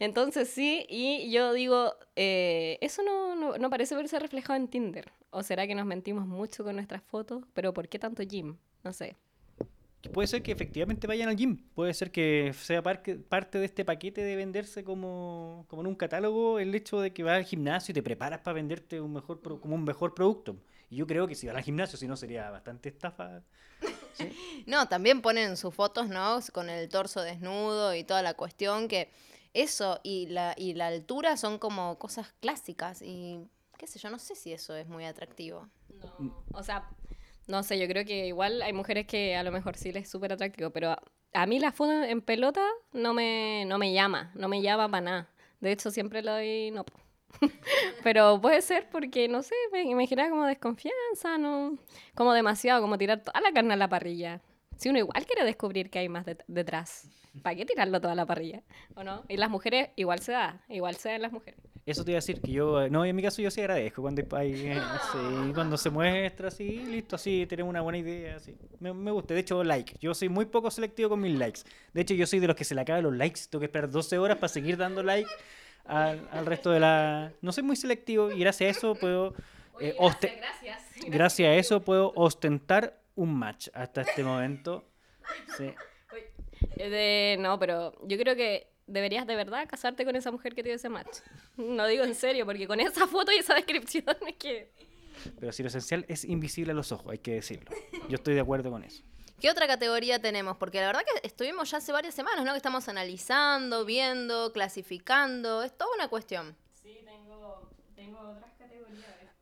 [0.00, 5.12] entonces sí, y yo digo, eh, eso no, no, no parece verse reflejado en Tinder.
[5.30, 7.44] ¿O será que nos mentimos mucho con nuestras fotos?
[7.54, 8.56] Pero ¿por qué tanto gym?
[8.82, 9.16] No sé.
[10.12, 13.84] Puede ser que efectivamente vayan al gym, puede ser que sea parque- parte de este
[13.84, 17.92] paquete de venderse como, como en un catálogo el hecho de que vas al gimnasio
[17.92, 20.56] y te preparas para venderte un mejor pro- como un mejor producto.
[20.90, 23.42] Y yo creo que si vas al gimnasio, si no sería bastante estafa.
[24.66, 26.38] No, también ponen sus fotos, ¿no?
[26.52, 29.10] Con el torso desnudo y toda la cuestión que
[29.52, 33.40] eso y la, y la altura son como cosas clásicas y
[33.78, 35.68] qué sé yo, no sé si eso es muy atractivo.
[36.18, 36.88] No, o sea,
[37.46, 40.10] no sé, yo creo que igual hay mujeres que a lo mejor sí les es
[40.10, 41.02] súper atractivo, pero a,
[41.34, 45.00] a mí la foto en pelota no me, no me llama, no me llama para
[45.00, 45.28] nada.
[45.60, 46.84] De hecho, siempre le doy no.
[48.04, 51.78] pero puede ser porque, no sé, me, me genera como desconfianza, ¿no?
[52.14, 54.40] Como demasiado, como tirar toda la carne a la parrilla.
[54.76, 57.08] Si uno igual quiere descubrir qué hay más det- detrás,
[57.42, 58.62] ¿para qué tirarlo toda a la parrilla?
[58.94, 59.24] ¿O no?
[59.28, 61.60] Y las mujeres igual se da, igual se da en las mujeres.
[61.86, 64.22] Eso te iba a decir que yo, no, en mi caso yo sí agradezco cuando
[64.36, 64.80] hay, eh,
[65.12, 68.56] sí, cuando se muestra así, listo, así, tenemos una buena idea, así.
[68.80, 69.94] Me, me gusta, de hecho, like.
[70.00, 71.60] Yo soy muy poco selectivo con mis likes.
[71.92, 73.90] De hecho, yo soy de los que se le acaban los likes, tengo que esperar
[73.90, 75.28] 12 horas para seguir dando like
[75.84, 77.32] al, al resto de la...
[77.42, 79.34] No soy muy selectivo y gracias a eso puedo...
[79.78, 79.94] eh,
[81.08, 84.84] gracias a eso puedo ostentar un match hasta este momento.
[85.56, 85.72] Sí.
[86.76, 90.68] De- no, pero yo creo que deberías de verdad casarte con esa mujer que te
[90.68, 91.18] dio ese match.
[91.56, 94.72] No digo en serio, porque con esa foto y esa descripción es que...
[95.38, 97.70] Pero si lo esencial es invisible a los ojos, hay que decirlo.
[98.08, 99.02] Yo estoy de acuerdo con eso.
[99.40, 100.56] ¿Qué otra categoría tenemos?
[100.56, 102.52] Porque la verdad que estuvimos ya hace varias semanas, ¿no?
[102.52, 106.56] Que estamos analizando, viendo, clasificando, es toda una cuestión.
[106.72, 108.53] Sí, tengo, tengo otras categorías.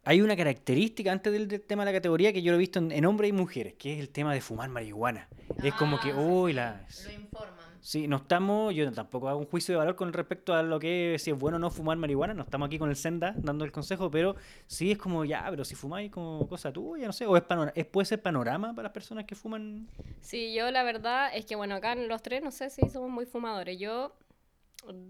[0.05, 2.79] Hay una característica antes del, del tema de la categoría que yo lo he visto
[2.81, 5.29] en, en hombres y mujeres, que es el tema de fumar marihuana.
[5.63, 6.85] es como que, Ah, uy, la...
[7.05, 7.63] Lo informan.
[7.85, 11.17] Sí, no estamos, yo tampoco hago un juicio de valor con respecto a lo que
[11.19, 13.73] si es bueno o no fumar marihuana, no estamos aquí con el Senda dando el
[13.73, 14.37] consejo, pero
[14.69, 17.73] sí es como, ya, pero si fumáis como cosa tuya, no sé, o es, panora-
[17.75, 19.89] es puede ser panorama para las personas que fuman.
[20.21, 23.27] Sí, yo la verdad es que, bueno, acá los tres no sé si somos muy
[23.27, 23.77] fumadores.
[23.81, 24.13] Yo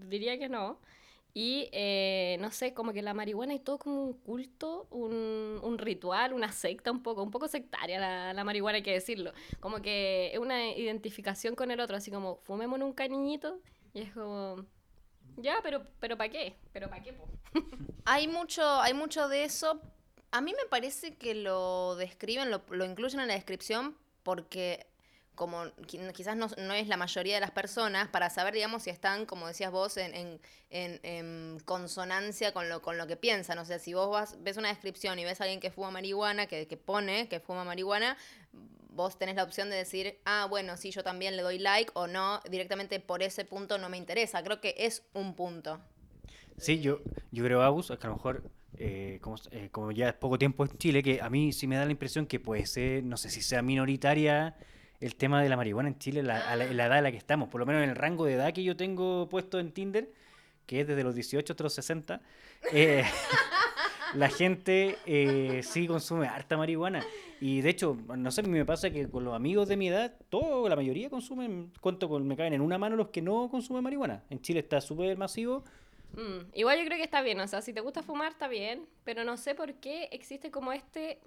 [0.07, 0.79] diría que no.
[1.35, 5.77] Y eh, no sé, como que la marihuana es todo como un culto, un, un
[5.79, 9.33] ritual, una secta un poco, un poco sectaria la, la marihuana, hay que decirlo.
[9.59, 13.59] Como que es una identificación con el otro, así como fumemos un cariñito
[13.93, 14.65] y es como,
[15.37, 16.55] ya, pero, pero ¿para qué?
[16.71, 17.13] ¿Pero para qué?
[17.13, 17.27] po?
[18.05, 19.79] Hay mucho, hay mucho de eso.
[20.31, 24.85] A mí me parece que lo describen, lo, lo incluyen en la descripción porque
[25.35, 28.89] como qui- quizás no, no es la mayoría de las personas, para saber, digamos, si
[28.89, 33.57] están, como decías vos, en, en- en- en consonancia con lo, con lo que piensan.
[33.59, 36.45] O sea, si vos vas, ves una descripción y ves a alguien que fuma marihuana,
[36.47, 38.17] que, que pone que fuma marihuana,
[38.89, 42.07] vos tenés la opción de decir, ah, bueno, sí, yo también le doy like o
[42.07, 44.43] no, directamente por ese punto no me interesa.
[44.43, 45.79] Creo que es un punto.
[46.57, 46.99] Sí, yo,
[47.31, 48.43] yo creo, Agus, que a lo mejor,
[48.77, 51.75] eh, como, eh, como ya es poco tiempo en Chile, que a mí sí me
[51.75, 54.55] da la impresión que puede ser, no sé si sea minoritaria
[54.99, 57.59] el tema de la marihuana en Chile, la, la, edad en la que estamos, por
[57.59, 60.09] lo menos en el rango de edad que yo tengo puesto en Tinder,
[60.65, 62.21] que es desde los 18 hasta los 60,
[62.71, 63.03] eh,
[64.13, 67.03] la gente eh, sí consume harta marihuana.
[67.41, 70.69] Y de hecho, no sé, me pasa que con los amigos de mi edad, todo,
[70.69, 74.23] la mayoría consumen, cuento con, me caen en una mano los que no consumen marihuana.
[74.29, 75.63] En Chile está súper masivo.
[76.13, 78.85] Mm, igual yo creo que está bien, o sea, si te gusta fumar está bien,
[79.03, 81.19] pero no sé por qué existe como este,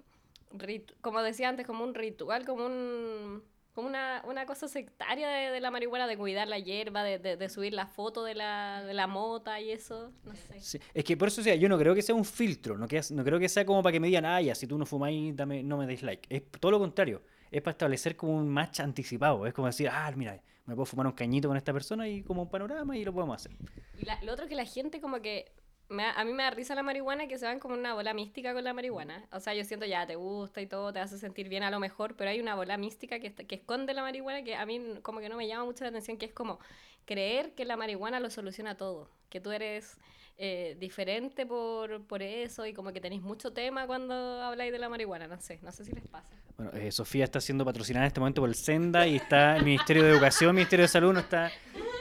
[1.01, 3.43] como decía antes, como un ritual, como un
[3.77, 7.37] como una, una cosa sectaria de, de la marihuana, de cuidar la hierba, de, de-
[7.37, 10.59] de subir la foto de la, de la mota y eso, no sé.
[10.59, 12.87] Sí, Es que por eso, o sea, yo no creo que sea un filtro, no,
[12.87, 14.85] que, no creo que sea como para que me digan, ah, ya, si tú no
[14.87, 16.27] fumáis, dame, no me deis like.
[16.35, 20.11] Es todo lo contrario, es para establecer como un match anticipado, es como decir, ah,
[20.15, 23.13] mira, me puedo fumar un cañito con esta persona y como un panorama y lo
[23.13, 23.51] podemos hacer.
[23.99, 25.51] Y la- lo otro que la gente como que...
[25.89, 28.53] me a mí me da risa la marihuana que se van como una bola mística
[28.53, 29.25] con la marihuana.
[29.31, 31.79] O sea, yo siento ya te gusta y todo, te hace sentir bien a lo
[31.79, 34.81] mejor, pero hay una bola mística que, está- que esconde la marihuana que a mí
[35.01, 36.59] como que no me llama mucho la atención, que es como
[37.05, 39.97] creer que la marihuana lo soluciona todo, que tú eres
[40.39, 44.89] eh, diferente por, por eso y como que tenéis mucho tema cuando habláis de la
[44.89, 46.29] marihuana, no sé, no sé si les pasa.
[46.57, 49.63] Bueno, eh, Sofía está siendo patrocinada en este momento por el Senda y está el
[49.63, 51.49] Ministerio de Educación, el Ministerio de Salud no está...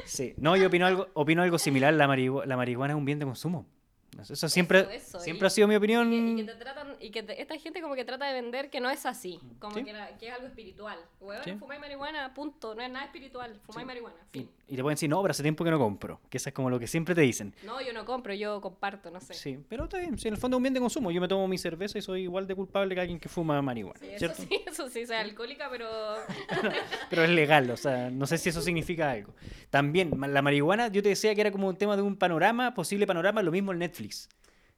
[0.04, 3.18] Sí, no, yo opino algo, opino algo similar, la, marihu- la marihuana es un bien
[3.18, 3.66] de consumo.
[4.22, 6.10] Eso siempre, Eso, siempre y- ha sido mi Y opinión.
[6.10, 8.70] que, y que te tratan, y que te- esta gente como que trata de vender
[8.70, 9.84] que no es así, como Sí.
[9.84, 10.98] que, la- que es algo espiritual.
[11.20, 11.52] Huevón, Sí.
[11.54, 14.50] fumáis marihuana, punto, no es nada espiritual, fumáis marihuana, Y, fin.
[14.68, 16.20] y te pueden decir, no, pero hace tiempo que no compro.
[16.30, 17.54] Que eso es como lo que siempre te dicen.
[17.64, 19.34] No, yo no compro, yo comparto, no sé.
[19.34, 20.18] Sí, pero está bien.
[20.18, 21.10] Si en el fondo es un bien de consumo.
[21.10, 23.98] Yo me tomo mi cerveza y soy igual de culpable que alguien que fuma marihuana.
[24.00, 24.42] Sí, eso ¿Cierto?
[24.42, 25.88] sí, eso sí, soy alcohólica, pero
[27.10, 29.34] Pero es legal, o sea, no sé si eso significa algo.
[29.70, 33.06] También, la marihuana, yo te decía que era como un tema de un panorama, posible
[33.06, 34.28] panorama, lo mismo en Netflix.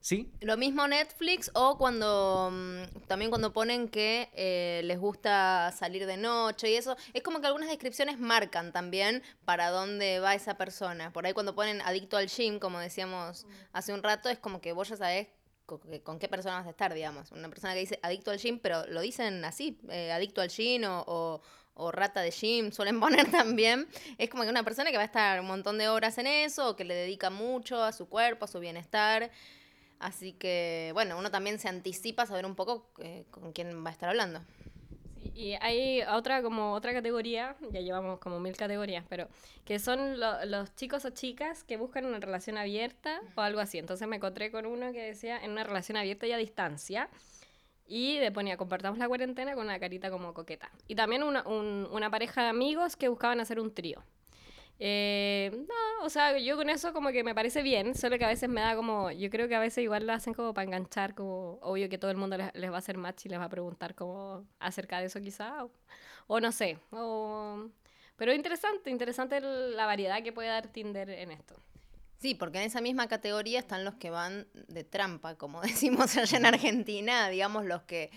[0.00, 0.30] ¿Sí?
[0.40, 6.16] Lo mismo Netflix o cuando mm, también cuando ponen que eh, les gusta salir de
[6.16, 6.96] noche y eso.
[7.12, 11.12] Es como que algunas descripciones marcan también para dónde va esa persona.
[11.12, 14.72] Por ahí cuando ponen adicto al gym, como decíamos hace un rato, es como que
[14.72, 15.28] vos ya sabés
[15.66, 17.30] con qué persona vas a estar, digamos.
[17.32, 20.84] Una persona que dice adicto al gym, pero lo dicen así, eh, adicto al gym
[20.84, 21.42] o, o-
[21.80, 23.87] o rata de gym, suelen poner también.
[24.16, 26.70] Es como que una persona que va a estar un montón de horas en eso,
[26.70, 29.30] o que le dedica mucho a su cuerpo, a su bienestar.
[29.98, 33.90] Así que, bueno, uno también se anticipa a saber un poco eh, con quién va
[33.90, 34.40] a estar hablando.
[35.34, 39.28] Y hay otra como otra categoría, ya llevamos como mil categorías, pero
[39.64, 43.78] que son lo- los chicos o chicas que buscan una relación abierta o algo así.
[43.78, 47.08] Entonces me encontré con uno que decía en una relación abierta y a distancia.
[47.87, 50.70] Y le ponía, compartamos la cuarentena con una carita como coqueta.
[50.88, 54.02] Y también una, un- una pareja de amigos que buscaban hacer un trío.
[54.80, 58.28] Eh, no, o sea, yo con eso como que me parece bien, solo que a
[58.28, 61.14] veces me da como, yo creo que a veces igual lo hacen como para enganchar,
[61.14, 63.44] como obvio que todo el mundo les, les va a hacer match y les va
[63.44, 65.72] a preguntar como acerca de eso quizá, o,
[66.28, 67.68] o no sé, o,
[68.16, 71.54] pero interesante, interesante la variedad que puede dar Tinder en esto.
[72.18, 76.38] Sí, porque en esa misma categoría están los que van de trampa, como decimos allá
[76.38, 78.10] en Argentina, digamos los que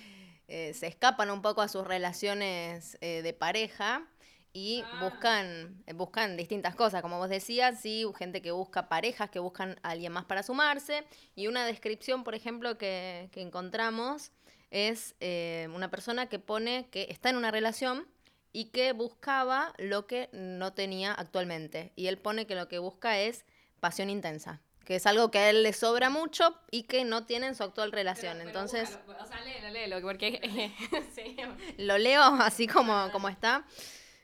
[0.47, 4.07] eh, se escapan un poco a sus relaciones eh, de pareja
[4.53, 9.39] y buscan, eh, buscan distintas cosas, como vos decías, sí, gente que busca parejas, que
[9.39, 11.03] buscan a alguien más para sumarse,
[11.35, 14.31] y una descripción, por ejemplo, que, que encontramos
[14.69, 18.07] es eh, una persona que pone que está en una relación
[18.53, 21.91] y que buscaba lo que no tenía actualmente.
[21.95, 23.45] Y él pone que lo que busca es
[23.79, 27.47] pasión intensa, que es algo que a él le sobra mucho y que no tiene
[27.47, 28.37] en su actual relación.
[28.37, 30.71] Pero- pero Entonces, o sea, léelo, léelo, porque
[31.15, 31.37] sí,
[31.77, 33.65] lo leo así como, como está.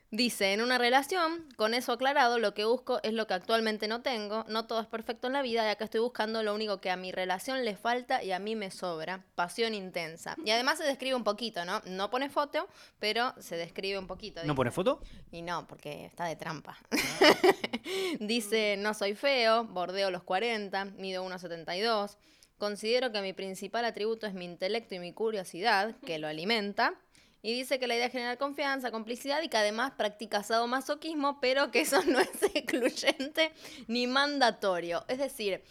[0.10, 4.02] Dice, en una relación, con eso aclarado, lo que busco es lo que actualmente no
[4.02, 4.46] tengo.
[4.48, 6.96] No todo es perfecto en la vida, ya que estoy buscando lo único que a
[6.96, 9.26] mi relación le falta y a mí me sobra.
[9.36, 10.38] Pasión intensa.
[10.46, 11.82] Y además se describe un poquito, ¿no?
[11.86, 14.40] No pone foto, pero se describe un poquito.
[14.40, 14.56] ¿No dice.
[14.56, 15.02] pone foto?
[15.30, 16.78] Y no, porque está de trampa.
[18.20, 22.16] Dice, no soy feo, bordeo los 40, mido 1,72.
[22.58, 26.96] Considero que mi principal atributo es mi intelecto y mi curiosidad, que lo alimenta.
[27.42, 31.72] Y dice que la idea es generar confianza, complicidad y que además practica sadomasoquismo, pero
[31.72, 33.52] que eso no es excluyente
[33.88, 35.06] ni mandatorio.
[35.08, 35.62] Es decir,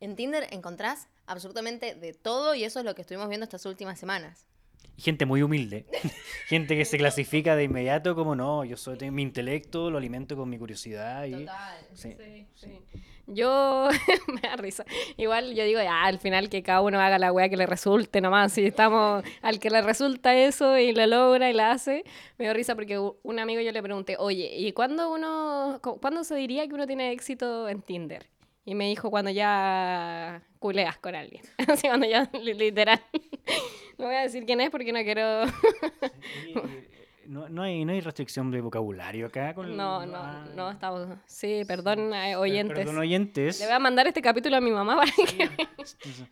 [0.00, 3.98] en Tinder encontrás absolutamente de todo y eso es lo que estuvimos viendo estas últimas
[3.98, 4.46] semanas.
[4.96, 5.86] Gente muy humilde.
[6.48, 10.36] Gente que se clasifica de inmediato como no, yo soy tengo mi intelecto, lo alimento
[10.36, 11.46] con mi curiosidad y
[11.94, 12.16] sí.
[12.18, 12.80] Sí, sí.
[13.30, 13.88] Yo
[14.28, 14.84] me da risa.
[15.18, 18.20] Igual yo digo, ya, al final que cada uno haga la weá que le resulte
[18.22, 18.52] nomás.
[18.54, 22.04] Si estamos al que le resulta eso y lo logra y la hace,
[22.38, 26.24] me da risa porque un amigo yo le pregunté, oye, ¿y cuándo uno, cu- cuándo
[26.24, 28.26] se diría que uno tiene éxito en Tinder?
[28.64, 31.42] Y me dijo cuando ya culeas con alguien.
[31.68, 33.00] Así cuando ya li- literal.
[33.98, 35.42] No voy a decir quién es porque no quiero.
[37.28, 41.06] No, no, hay, no hay restricción de vocabulario acá con No, no, Ah, no estamos.
[41.26, 42.74] Sí, perdón, eh, oyentes.
[42.78, 43.60] Perdón, oyentes.
[43.60, 45.68] Le voy a mandar este capítulo a mi mamá para que,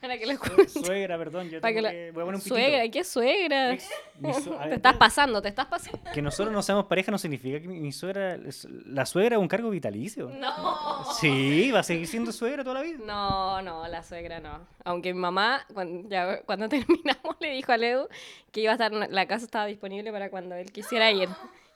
[0.01, 0.69] para que lo escuche.
[0.71, 2.55] Suegra, perdón, yo Para que tengo la- que- voy a poner un pitito.
[2.55, 3.73] Suegra, ¿qué suegra?
[4.21, 6.01] Mi- mi su- a Te estás pasando, te estás pasando.
[6.15, 8.39] Que nosotros no seamos pareja no significa que mi, mi suegra...
[8.87, 10.31] La suegra es un cargo vitalicio.
[10.31, 11.05] No.
[11.21, 13.01] Sí, va a seguir siendo suegra toda la vida.
[13.05, 14.61] No, no, la suegra no.
[14.83, 18.09] Aunque mi mamá, cuando, ya, cuando terminamos, le dijo a Leo
[18.51, 21.29] que iba a estar, la casa estaba disponible para cuando él quisiera ir.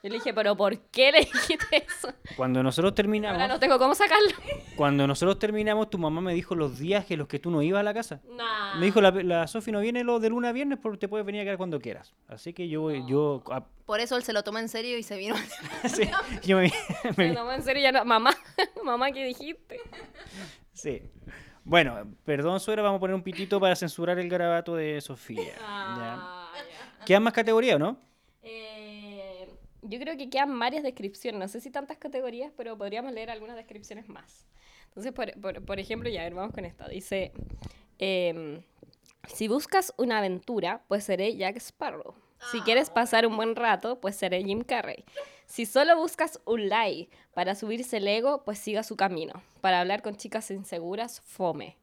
[0.03, 2.11] Yo le dije, pero ¿por qué le dijiste eso?
[2.35, 4.31] Cuando nosotros terminamos, Ahora no tengo cómo sacarlo.
[4.75, 7.81] cuando nosotros terminamos, tu mamá me dijo los días en los que tú no ibas
[7.81, 8.23] a la casa.
[8.31, 8.77] No.
[8.79, 11.27] Me dijo, la, la Sofi no viene los de lunes a viernes porque te puedes
[11.27, 12.15] venir a quedar cuando quieras.
[12.29, 15.19] Así que yo, yo, a- Por eso él se lo tomó en serio y se
[15.19, 15.35] vino.
[15.85, 16.09] sí,
[16.45, 16.73] yo me,
[17.19, 18.03] me- tomó en serio ya no.
[18.07, 18.35] Mamá,
[18.83, 19.81] mamá, ¿qué dijiste?
[20.73, 21.03] sí.
[21.63, 25.53] Bueno, perdón, suegra, vamos a poner un pitito para censurar el garabato de Sofía.
[25.63, 27.05] Ah, ya.
[27.05, 27.99] ¿Quedan más categorías o no?
[28.43, 28.70] Eh,
[29.83, 31.39] yo creo que quedan varias descripciones.
[31.41, 34.47] No sé si tantas categorías, pero podríamos leer algunas descripciones más.
[34.89, 36.89] Entonces, por, por- por ejemplo, ya a ver, vamos con esta.
[36.89, 37.33] Dice,
[37.99, 38.63] em,
[39.33, 42.15] si buscas una aventura, pues seré Jack Sparrow.
[42.51, 45.05] Si quieres pasar un buen rato, pues seré Jim Carrey.
[45.45, 49.43] Si solo buscas un like para subirse el ego, pues siga su camino.
[49.61, 51.77] Para hablar con chicas inseguras, fome.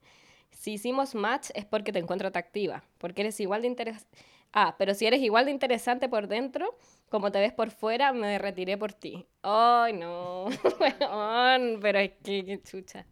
[0.50, 4.18] Si hicimos match es porque te encuentro atractiva, porque eres igual de interesante.
[4.52, 6.76] Ah, pero si eres igual de interesante por dentro,
[7.10, 9.28] como te ves por fuera, me derretiré por ti.
[9.42, 10.48] Ay, no.
[11.82, 13.06] Pero es que, qué chucha.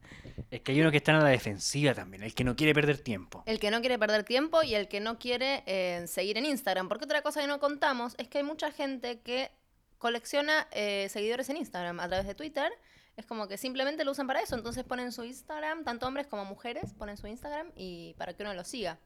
[0.52, 2.98] Es que hay uno que está a la defensiva también, el que no quiere perder
[3.00, 3.44] tiempo.
[3.46, 6.90] El que no quiere perder tiempo y el que no quiere eh, seguir en Instagram.
[6.90, 9.52] Porque otra cosa que no contamos es que hay mucha gente que
[9.98, 12.72] colecciona eh, seguidores en Instagram a través de Twitter.
[13.16, 14.56] Es como que simplemente lo usan para eso.
[14.56, 18.54] Entonces ponen su Instagram, tanto hombres como mujeres ponen su Instagram y para que uno
[18.54, 19.00] lo siga.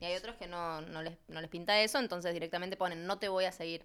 [0.00, 3.18] Y hay otros que no, no les, no les pinta eso, entonces directamente ponen no
[3.18, 3.84] te voy a seguir.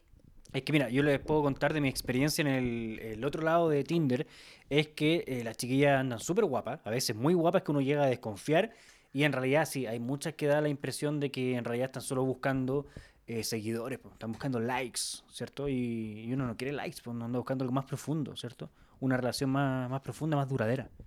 [0.53, 3.83] Es que mira, yo les puedo contar de mi experiencia en el, otro lado de
[3.83, 4.27] Tinder,
[4.69, 8.03] es que eh, las chiquillas andan súper guapas, a veces muy guapas que uno llega
[8.03, 8.71] a desconfiar,
[9.11, 12.03] y en realidad sí, hay muchas que da la impresión de que en realidad están
[12.03, 12.85] solo buscando
[13.25, 14.99] eh, seguidores, están buscando likes,
[15.31, 15.67] ¿cierto?
[15.67, 18.69] Y, uno no quiere likes, uno anda buscando algo más profundo, ¿cierto?
[18.99, 20.89] Una relación más, profunda, más duradera.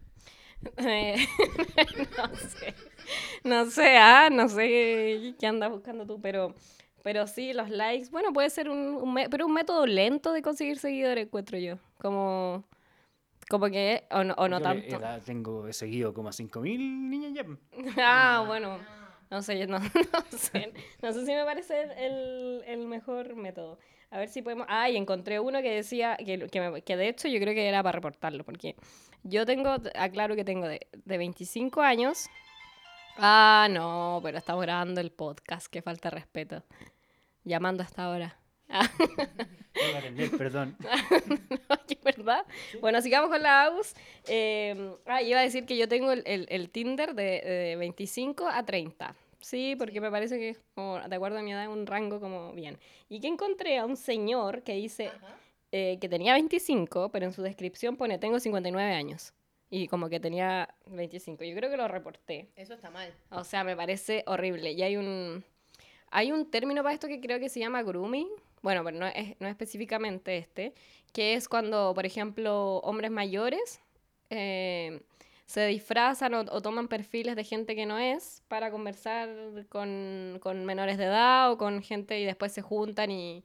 [0.78, 1.16] Eh,
[2.16, 2.74] no sé.
[3.44, 6.54] No sé, ah, no sé qué andas buscando tú, pero,
[7.06, 10.76] pero sí, los likes, bueno, puede ser un, un pero un método lento de conseguir
[10.76, 11.76] seguidores, encuentro yo.
[12.00, 12.64] Como,
[13.48, 14.96] como que, o no, o no Yo tanto.
[14.96, 17.44] edad tengo he seguido como a 5.000 niñas ya.
[18.04, 18.80] Ah, bueno,
[19.30, 19.78] no sé, no,
[20.32, 23.78] no sé, no sé si me parece el, el- mejor método.
[24.10, 24.66] A ver si podemos...
[24.68, 27.68] Ah, y encontré uno que decía, que, que, me- que de hecho yo creo que
[27.68, 28.74] era para reportarlo, porque
[29.22, 32.26] yo tengo, aclaro que tengo de, de 25 años.
[33.16, 36.64] Ah, no, pero estamos grabando el podcast, que falta de respeto.
[37.46, 38.36] Llamando hasta ahora.
[38.68, 38.90] Ah,
[39.92, 40.76] No atender, perdón.
[41.68, 42.44] Oye, ¿verdad?
[42.80, 43.94] Bueno, sigamos con la AUS.
[44.26, 48.48] Eh, ah, iba a decir que yo tengo el, el- el Tinder de, de 25
[48.48, 49.14] a 30.
[49.40, 52.52] Sí, porque me parece que es como, de acuerdo a mi edad, un rango como
[52.54, 52.78] bien.
[53.08, 55.12] Y que encontré a un señor que dice
[55.72, 59.32] eh, que tenía 25, pero en su descripción pone tengo 59 años.
[59.70, 61.44] Y como que tenía 25.
[61.44, 62.48] Yo creo que lo reporté.
[62.56, 63.12] Eso está mal.
[63.30, 64.72] O sea, me parece horrible.
[64.72, 65.44] Y hay un,
[66.16, 68.26] hay un término para esto que creo que se llama grooming.
[68.62, 70.72] Bueno, pero no es, no específicamente este.
[71.12, 73.82] Que es cuando, por ejemplo, hombres mayores
[74.30, 75.02] eh,
[75.44, 79.28] se disfrazan o, o toman perfiles de gente que no es para conversar
[79.68, 83.44] con, con menores de edad o con gente y después se juntan y,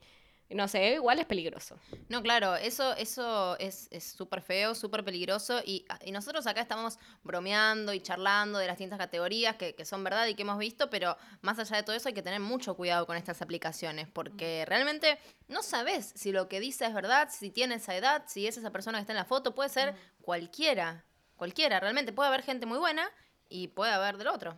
[0.54, 1.76] no sé, igual es peligroso.
[2.08, 5.60] No, claro, eso, eso es es súper feo, súper peligroso.
[5.64, 10.02] Y, y nosotros acá estamos bromeando y charlando de las distintas categorías que, que son
[10.04, 12.74] verdad y que hemos visto, pero más allá de todo eso hay que tener mucho
[12.74, 17.50] cuidado con estas aplicaciones, porque realmente no sabes si lo que dice es verdad, si
[17.50, 21.04] tiene esa edad, si es esa persona que está en la foto, puede ser cualquiera,
[21.36, 23.08] cualquiera, realmente puede haber gente muy buena
[23.48, 24.56] y puede haber del otro.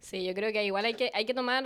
[0.00, 1.64] Sí, yo creo que igual hay que, hay que tomar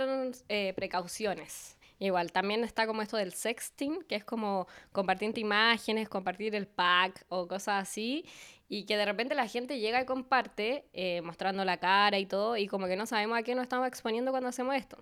[0.49, 1.77] eh, precauciones.
[2.03, 7.25] Igual, también está como esto del sexting, que es como compartir imágenes, compartir el pack
[7.29, 8.25] o cosas así,
[8.67, 12.57] y que de repente la gente llega y comparte, eh, mostrando la cara y todo,
[12.57, 14.97] y como que no sabemos a qué nos estamos exponiendo cuando hacemos esto.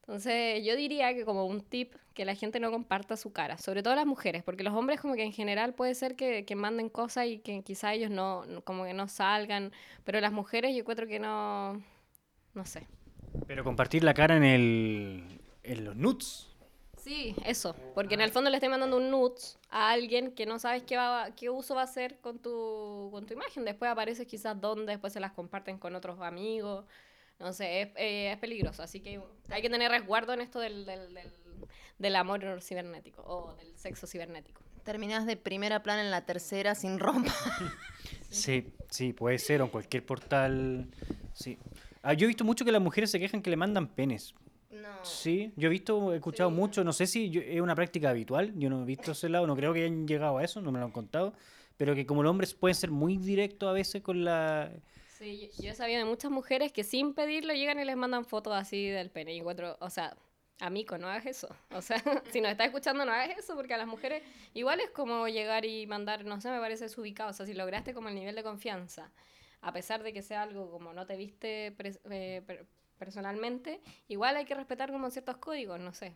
[0.00, 3.82] Entonces, yo diría que como un tip, que la gente no comparta su cara, sobre
[3.82, 6.88] todo las mujeres, porque los hombres como que en general puede ser que, que manden
[6.88, 9.72] cosas y que quizá ellos no, como que no salgan,
[10.04, 11.82] pero las mujeres yo encuentro que no,
[12.54, 12.88] no sé.
[13.46, 16.48] Pero compartir la cara en el en los nudes.
[17.04, 20.58] Sí, eso, porque en el fondo le estoy mandando un nudes a alguien que no
[20.58, 23.64] sabes qué, va, qué uso va a hacer con tu, con tu imagen.
[23.66, 26.86] Después aparece quizás dónde, después se las comparten con otros amigos.
[27.38, 28.82] No sé, es, eh, es peligroso.
[28.82, 31.30] Así que hay que tener resguardo en esto del, del, del,
[31.98, 34.62] del amor cibernético o del sexo cibernético.
[34.82, 37.34] Terminás de primera plana en la tercera sin ropa.
[38.28, 40.88] Sí, sí, puede ser, o en cualquier portal.
[41.34, 41.56] Sí.
[42.02, 44.34] Ah, yo he visto mucho que las mujeres se quejan que le mandan penes.
[44.74, 45.04] No.
[45.04, 48.52] Sí, yo he visto, he escuchado mucho, no sé si yo- es una práctica habitual,
[48.58, 50.78] yo no he visto ese lado, no creo que hayan llegado a eso, no me
[50.78, 51.34] lo han contado,
[51.76, 54.70] pero que como los hombres pueden ser muy directos a veces con la...
[55.18, 58.24] Sí, yo, yo he sabido de muchas mujeres que sin pedirlo llegan y les mandan
[58.24, 59.32] fotos así del pene.
[59.34, 60.16] Y encuentro, o sea,
[60.60, 61.48] amigo, no hagas eso.
[61.70, 61.96] O sea,
[62.32, 64.22] si nos estás escuchando, no hagas eso, porque a las mujeres
[64.54, 67.30] igual es como llegar y mandar, no sé, me parece desubicado.
[67.30, 69.12] O sea, si lograste como el nivel de confianza,
[69.60, 71.74] a pesar de que sea algo como no te viste
[72.10, 72.42] eh,
[73.04, 76.14] personalmente, igual hay que respetar como ciertos códigos, no sé.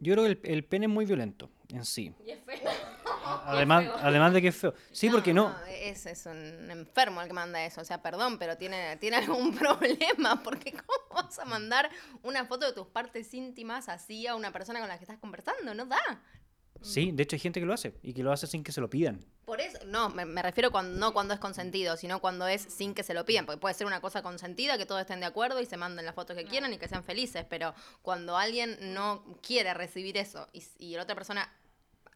[0.00, 2.14] Yo creo que el, el pene es muy violento en sí.
[2.26, 2.58] Y es feo.
[3.24, 4.74] Además, además de que es feo.
[4.90, 5.54] Sí, porque no.
[5.68, 7.80] Es, es un enfermo el que manda eso.
[7.80, 10.42] O sea, perdón, pero tiene, tiene algún problema.
[10.42, 11.88] Porque ¿cómo vas a mandar
[12.22, 15.72] una foto de tus partes íntimas así a una persona con la que estás conversando?
[15.72, 16.20] No da.
[16.82, 18.80] Sí, de hecho hay gente que lo hace y que lo hace sin que se
[18.80, 19.24] lo pidan.
[19.44, 22.94] Por eso, no, me, me refiero cuando, no cuando es consentido, sino cuando es sin
[22.94, 25.60] que se lo pidan, porque puede ser una cosa consentida, que todos estén de acuerdo
[25.60, 29.24] y se manden las fotos que quieran y que sean felices, pero cuando alguien no
[29.42, 31.52] quiere recibir eso y, y la otra persona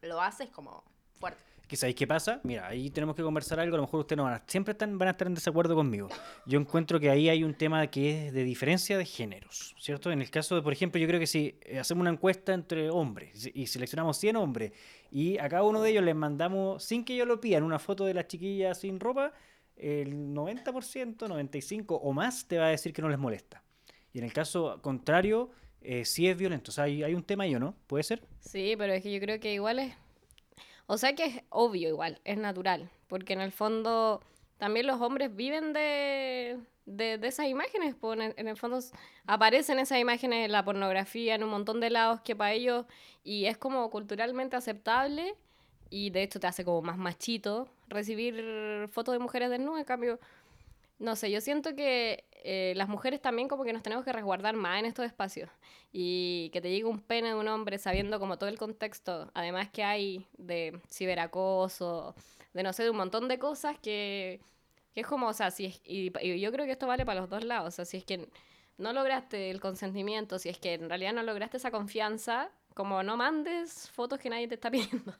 [0.01, 0.83] lo hace, es como
[1.19, 1.46] fuerte.
[1.67, 2.39] ¿Que sabéis qué pasa?
[2.43, 4.97] Mira, ahí tenemos que conversar algo, a lo mejor ustedes no van a, siempre están,
[4.97, 6.07] van a estar en desacuerdo conmigo.
[6.45, 10.09] Yo encuentro que ahí hay un tema que es de diferencia de géneros, ¿cierto?
[10.11, 13.49] En el caso de, por ejemplo, yo creo que si hacemos una encuesta entre hombres
[13.53, 14.71] y seleccionamos 100 hombres
[15.11, 18.05] y a cada uno de ellos les mandamos, sin que ellos lo pidan, una foto
[18.05, 19.33] de la chiquilla sin ropa,
[19.75, 23.61] el 90%, 95% o más te va a decir que no les molesta.
[24.13, 25.51] Y en el caso contrario,
[25.81, 26.71] eh, sí es violento.
[26.71, 27.75] O sea, hay, hay un tema ahí, ¿o no?
[27.87, 28.23] ¿Puede ser?
[28.39, 29.93] Sí, pero es que yo creo que igual es...
[30.87, 34.21] O sea que es obvio igual, es natural, porque en el fondo
[34.57, 38.79] también los hombres viven de, de, esas imágenes, en el, en el fondo
[39.25, 42.85] aparecen esas imágenes en la pornografía, en un montón de lados que para ellos,
[43.23, 45.35] y es como culturalmente aceptable,
[45.89, 50.19] y de hecho te hace como más machito recibir fotos de mujeres desnudas, en cambio,
[50.99, 54.55] no sé, yo siento que eh, las mujeres también como que nos tenemos que resguardar
[54.55, 55.49] más en estos espacios.
[55.91, 59.69] Y que te llegue un pene de un hombre sabiendo como todo el contexto, además
[59.69, 62.15] que hay de ciberacoso,
[62.53, 64.41] de no sé, de un montón de cosas que,
[64.93, 67.29] que es como, o sea, si es, y, yo creo que esto vale para los
[67.29, 68.29] dos lados, o sea, si es que
[68.77, 73.17] no lograste el consentimiento, si es que en realidad no lograste esa confianza, como no
[73.17, 75.13] mandes fotos que nadie te está pidiendo.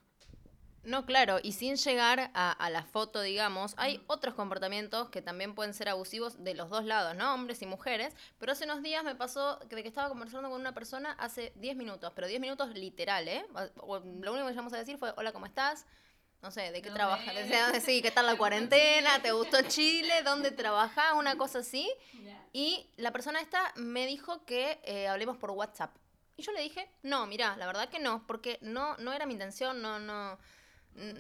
[0.88, 5.54] No, claro, y sin llegar a, a la foto, digamos, hay otros comportamientos que también
[5.54, 7.34] pueden ser abusivos de los dos lados, ¿no?
[7.34, 8.16] Hombres y mujeres.
[8.40, 11.52] Pero hace unos días me pasó que, de que estaba conversando con una persona hace
[11.58, 13.46] 10 minutos, pero 10 minutos literal, ¿eh?
[13.82, 15.86] O- lo único que llegamos a decir fue, hola, ¿cómo estás?
[16.42, 17.36] No sé, ¿de qué trabajas?
[17.44, 19.22] O sea, sí, ¿qué tal la cuarentena?
[19.22, 20.24] ¿Te gustó Chile?
[20.24, 21.16] ¿Dónde trabajás?
[21.16, 21.92] Una cosa así.
[22.54, 25.94] Y la persona esta me dijo que eh, hablemos por WhatsApp.
[26.38, 29.34] Y yo le dije, no, mira, la verdad que no, porque no, no era mi
[29.34, 30.38] intención, no, no,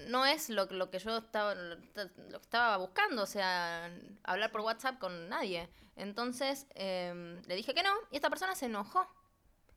[0.07, 3.91] no es lo, lo que yo estaba, lo que estaba buscando, o sea,
[4.23, 5.69] hablar por WhatsApp con nadie.
[5.95, 9.07] Entonces eh, le dije que no, y esta persona se enojó.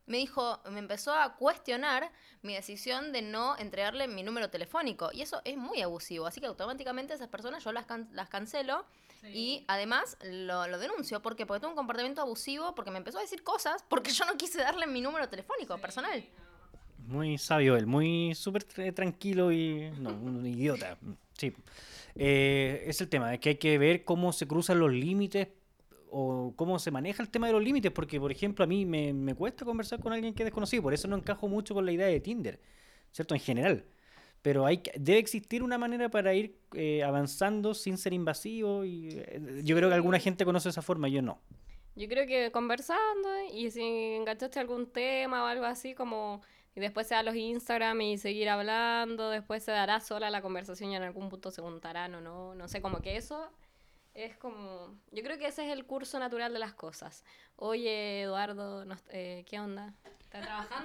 [0.07, 5.09] Me dijo, me empezó a cuestionar mi decisión de no entregarle mi número telefónico.
[5.13, 6.25] Y eso es muy abusivo.
[6.25, 8.83] Así que automáticamente esas personas yo las, can- las cancelo
[9.23, 11.21] y además lo, lo denuncio.
[11.21, 11.45] ¿Por qué?
[11.45, 14.57] Porque tuvo un comportamiento abusivo, porque me empezó a decir cosas, porque yo no quise
[14.57, 16.27] darle mi número telefónico personal.
[17.11, 19.91] Muy sabio él, muy súper tra- tranquilo y.
[19.99, 20.97] No, un idiota.
[21.37, 21.53] Sí.
[22.15, 25.47] Eh, es el tema, es que hay que ver cómo se cruzan los límites
[26.09, 29.13] o cómo se maneja el tema de los límites, porque, por ejemplo, a mí me,
[29.13, 31.91] me cuesta conversar con alguien que es desconocido, por eso no encajo mucho con la
[31.93, 32.59] idea de Tinder,
[33.11, 33.33] ¿cierto?
[33.33, 33.85] En general.
[34.41, 39.61] Pero hay debe existir una manera para ir eh, avanzando sin ser invasivo y eh,
[39.63, 41.39] yo creo que alguna gente conoce esa forma, yo no.
[41.95, 46.41] Yo creo que conversando y si enganchaste algún tema o algo así como
[46.75, 50.91] y después se da los Instagram y seguir hablando, después se dará sola la conversación
[50.91, 53.49] y en algún punto se juntarán o no, no sé, como que eso
[54.13, 57.23] es como, yo creo que ese es el curso natural de las cosas.
[57.55, 59.93] Oye, Eduardo, no- eh, ¿qué onda?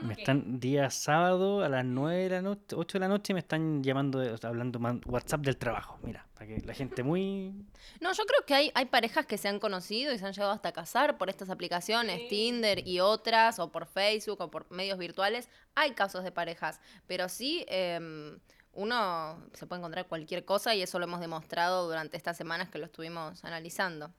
[0.03, 0.23] Me ¿Qué?
[0.23, 3.83] están día sábado a las 9 de la noche, 8 de la noche me están
[3.83, 5.99] llamando, o sea, hablando WhatsApp del trabajo.
[6.03, 7.55] Mira, para que la gente muy
[8.01, 10.51] No, yo creo que hay, hay parejas que se han conocido y se han llegado
[10.51, 14.99] hasta a casar por estas aplicaciones, Tinder y otras, o por Facebook o por medios
[14.99, 15.49] virtuales.
[15.77, 18.41] Hay casos de parejas, pero sí em,
[18.73, 22.79] uno se puede encontrar cualquier cosa y eso lo hemos demostrado durante estas semanas que
[22.79, 24.13] lo estuvimos analizando.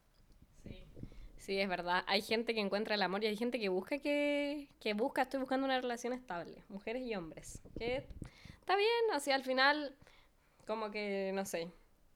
[1.47, 1.59] Sí.
[1.59, 2.03] Es verdad.
[2.07, 5.39] Hay gente que encuentra el amor y hay gente que busca que, que busca, estoy
[5.39, 7.61] buscando una relación estable, mujeres y hombres.
[7.79, 8.05] Que
[8.59, 9.95] está bien, así al final,
[10.67, 11.71] como que, no sé,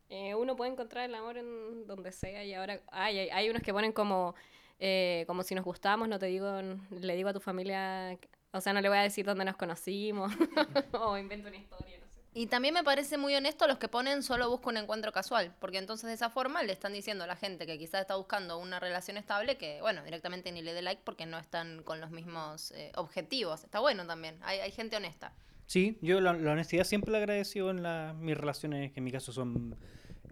[0.10, 3.64] eh, uno puede encontrar el amor en donde sea y ahora hay, hay, hay unos
[3.64, 4.36] que ponen como,
[4.78, 8.20] eh, como si nos gustamos, no te digo, le digo a tu familia,
[8.52, 10.34] o sea, no le voy a decir dónde nos conocimos
[10.92, 12.11] o invento una historia, no sé.
[12.34, 15.78] Y también me parece muy honesto los que ponen solo busco un encuentro casual, porque
[15.80, 18.80] entonces de esa forma le están diciendo a la gente que quizás está buscando una
[18.80, 22.72] relación estable que, bueno, directamente ni le dé like porque no están con los mismos
[22.72, 23.66] eh, objetivos.
[23.66, 25.34] Está bueno también, hay, hay gente honesta.
[25.66, 29.34] Sí, yo la, honestidad siempre la agradecido en la- mis relaciones, que en mi caso
[29.34, 29.76] son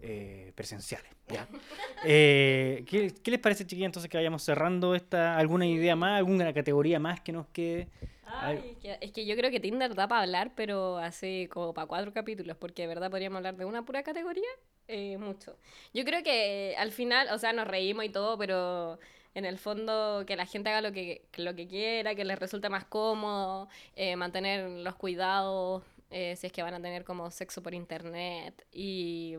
[0.02, 1.10] eh, presenciales.
[1.28, 1.46] ¿ya?
[2.02, 6.50] Eh, ¿qué, qué les parece, chiquillos, entonces que vayamos cerrando esta alguna idea más, alguna
[6.54, 7.88] categoría más que nos quede?
[8.24, 11.86] Ay, que- es que yo creo que Tinder da para hablar, pero así como para
[11.86, 14.48] cuatro capítulos, porque de verdad podríamos hablar de una pura categoría,
[14.88, 15.58] eh, mucho.
[15.92, 18.98] Yo creo que al final, o sea, nos reímos y todo, pero
[19.34, 22.38] en el fondo que la gente haga lo que, que lo que quiera, que les
[22.38, 27.30] resulte más cómodo, eh, mantener los cuidados, eh, si es que van a tener como
[27.30, 29.36] sexo por internet, y,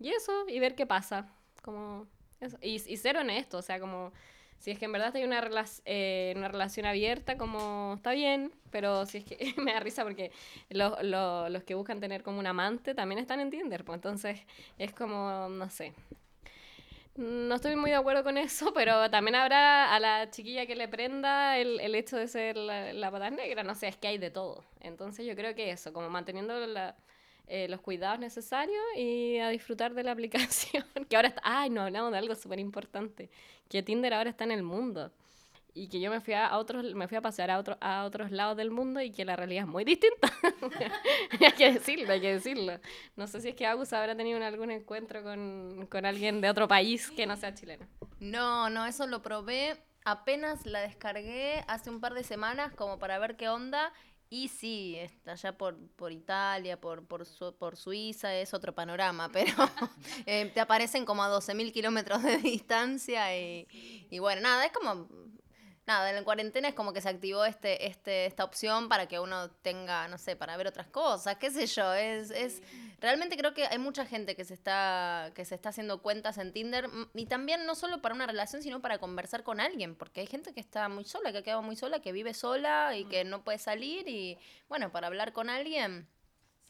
[0.00, 1.28] y eso, y ver qué pasa,
[1.62, 2.06] como
[2.40, 2.58] eso.
[2.62, 4.12] Y, y ser honesto, o sea, como
[4.58, 8.52] Si es que en verdad hay una, relac- eh, una relación abierta, como está bien,
[8.70, 10.30] pero si es que me da risa porque
[10.70, 14.40] los, los, los que buscan tener como un amante también están en Tinder, pues entonces
[14.78, 15.92] es como, no sé.
[17.16, 20.88] No estoy muy de acuerdo con eso, pero también habrá a la chiquilla que le
[20.88, 24.18] prenda el, el hecho de ser la, la pata negra, no sé, es que hay
[24.18, 24.64] de todo.
[24.80, 26.96] Entonces yo creo que eso, como manteniendo la-
[27.46, 31.82] eh, los cuidados necesarios y a disfrutar de la aplicación, que ahora está, ay, no
[31.82, 33.30] hablamos de algo súper importante,
[33.68, 35.12] que Tinder ahora está en el mundo
[35.74, 38.30] y que yo me fui a otros, me fui a pasear a, otro, a otros
[38.30, 40.32] lados del mundo y que la realidad es muy distinta.
[41.40, 42.78] hay que decirlo, hay que decirlo.
[43.16, 46.68] No sé si es que Agus habrá tenido algún encuentro con, con alguien de otro
[46.68, 47.86] país que no sea chileno.
[48.20, 49.76] No, no, eso lo probé.
[50.04, 53.92] Apenas la descargué hace un par de semanas como para ver qué onda.
[54.34, 59.54] Y sí, allá por, por Italia, por, por, Su- por Suiza, es otro panorama, pero
[60.26, 63.68] eh, te aparecen como a 12.000 kilómetros de distancia y,
[64.10, 65.06] y bueno, nada, es como...
[65.86, 69.20] Nada, en la cuarentena es como que se activó este, este, esta opción para que
[69.20, 72.62] uno tenga, no sé, para ver otras cosas, qué sé yo, es
[73.04, 76.52] realmente creo que hay mucha gente que se está que se está haciendo cuentas en
[76.52, 80.20] Tinder mm, y también no solo para una relación, sino para conversar con alguien, porque
[80.22, 83.04] hay gente que está muy sola, que ha quedado muy sola, que vive sola y
[83.06, 84.38] que no puede salir y
[84.68, 86.08] bueno, para hablar con alguien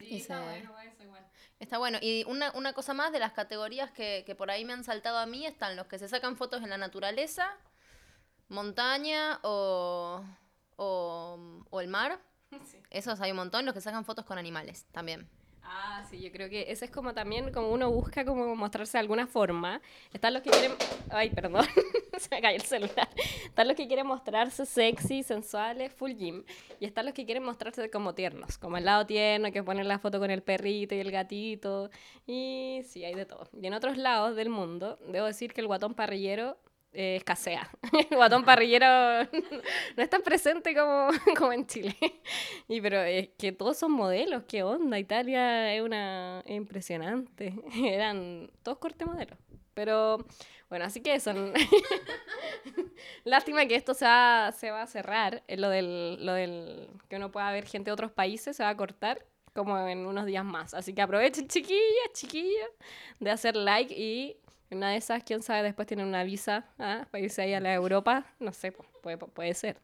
[0.01, 1.27] Y está se- bueno eso igual.
[1.61, 1.99] Está bueno.
[2.03, 5.19] Y una, una cosa más de las categorías que, que por ahí me han saltado
[5.19, 7.49] a mí están los que se sacan fotos en la naturaleza,
[8.49, 10.23] montaña o,
[10.77, 12.21] o, o el mar.
[12.71, 12.79] Sí.
[12.91, 13.65] Esos hay un montón.
[13.65, 15.29] Los que sacan fotos con animales también.
[15.67, 19.01] Ah, sí, yo creo que ese es como también como uno busca como mostrarse de
[19.01, 19.81] alguna forma.
[20.13, 20.73] Están los que quieren...
[21.11, 21.65] Ay, perdón,
[22.19, 23.09] se me cayó el celular.
[23.45, 26.45] Están los que quieren mostrarse sexy, sensuales, full gym.
[26.81, 29.99] Y están los que quieren mostrarse como tiernos, como el lado tierno, que ponen la
[29.99, 31.91] foto con el perrito y el gatito.
[32.27, 33.49] Y sí, hay de todo.
[33.61, 36.59] Y en otros lados del mundo, debo decir que el guatón parrillero
[36.95, 37.69] eh, escasea.
[37.93, 38.87] El guatón parrillero
[39.97, 41.97] no es tan presente como, como en Chile.
[42.69, 47.55] Y pero es que todos son modelos, qué onda, Italia es una es impresionante.
[47.85, 49.39] Eran todos corte modelos.
[49.75, 50.19] Pero
[50.71, 51.33] bueno, así que eso.
[53.25, 55.43] Lástima que esto se va, se va a cerrar.
[55.49, 58.71] eh, Lo del, lo del que uno pueda ver gente de otros países se va
[58.71, 59.25] a cortar
[59.55, 60.75] como en unos días más.
[60.75, 62.69] Así que aprovechen, chiquillas, chiquillas,
[63.21, 64.37] de hacer like y
[64.75, 67.07] una de esas, quién sabe, después tienen una visa ¿ah?
[67.11, 68.27] para irse ahí a la Europa.
[68.41, 69.77] No sé, pu- puede, puede ser.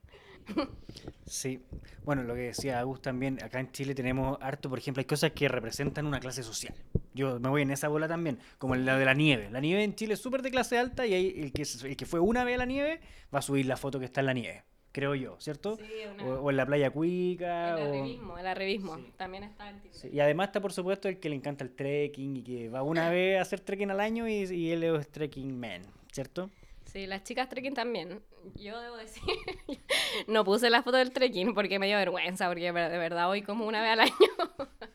[1.26, 1.62] Sí,
[2.04, 5.30] bueno, lo que decía Agus también, acá en Chile tenemos harto, por ejemplo, hay cosas
[5.32, 6.74] que representan una clase social.
[7.14, 9.48] Yo me voy en esa bola también, como la de la nieve.
[9.50, 12.06] La nieve en Chile es súper de clase alta y ahí el que, el que
[12.06, 13.00] fue una vez a la nieve
[13.32, 15.76] va a subir la foto que está en la nieve, creo yo, ¿cierto?
[15.76, 17.78] Sí, una- o, o en la playa Cuica.
[17.78, 18.96] El o- arribismo, el arribismo.
[18.96, 19.12] Sí.
[19.16, 19.92] También está Tinder.
[19.94, 22.82] Sí, Y además está, por supuesto, el que le encanta el trekking y que va
[22.82, 25.82] una vez a hacer trekking al año y, y él es trekking man,
[26.12, 26.50] ¿cierto?
[26.84, 28.20] Sí, las chicas trekking también.
[28.56, 29.22] Yo debo decir,
[30.26, 33.66] no puse la foto del trekking porque me dio vergüenza, porque de verdad voy como
[33.66, 34.12] una vez al año.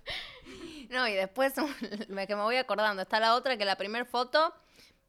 [0.89, 1.53] No, y después
[2.09, 4.53] me, que me voy acordando, está la otra que la primera foto,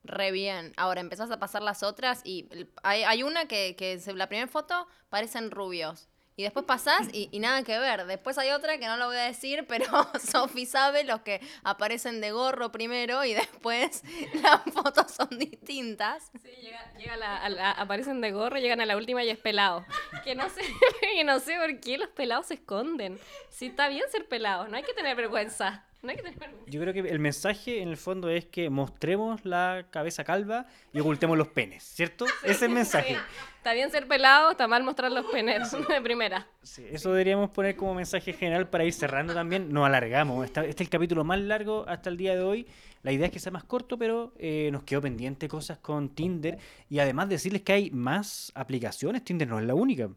[0.06, 0.72] re bien.
[0.76, 2.48] Ahora empezás a pasar las otras y
[2.82, 6.08] hay, hay una que, que se- la primera foto parecen rubios.
[6.38, 8.04] Y después pasás y, y nada que ver.
[8.04, 9.86] Después hay otra que no lo voy a decir, pero
[10.20, 14.02] Sofi sabe los que aparecen de gorro primero y después
[14.42, 16.30] las fotos son distintas.
[16.42, 19.86] Sí, llega, llega la- aparecen de gorro, llegan a la última y es pelado.
[20.24, 20.60] Que no sé,
[21.00, 23.18] que no sé por qué los pelados se esconden.
[23.48, 25.86] Si está bien ser pelado, no hay que tener vergüenza.
[26.06, 26.70] No hay que tener vergüenza.
[26.70, 31.00] Yo creo que el mensaje en el fondo es que mostremos la cabeza calva y
[31.00, 32.26] ocultemos los penes, ¿cierto?
[32.44, 33.16] Ese es el mensaje.
[33.56, 36.46] Está bien ser pelado, está mal mostrar los penes de primera.
[36.62, 39.72] Sí, eso deberíamos poner como mensaje general para ir cerrando también.
[39.72, 40.44] Nos alargamos.
[40.44, 42.68] Este es el capítulo más largo hasta el día de hoy.
[43.02, 46.56] La idea es que sea más corto, pero eh, nos quedó pendiente cosas con Tinder.
[46.88, 49.24] Y además decirles que hay más aplicaciones.
[49.24, 50.08] Tinder no es la única.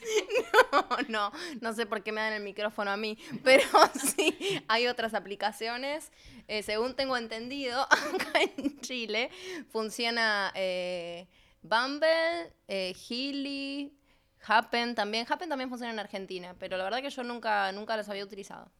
[1.08, 3.62] No, no sé por qué me dan el micrófono a mí, pero
[4.16, 6.12] sí, hay otras aplicaciones.
[6.48, 9.30] Eh, según tengo entendido, acá en Chile
[9.70, 11.26] funciona eh,
[11.62, 13.92] Bumble, eh, Healy,
[14.46, 15.26] Happen también.
[15.28, 18.70] Happen también funciona en Argentina, pero la verdad que yo nunca, nunca los había utilizado.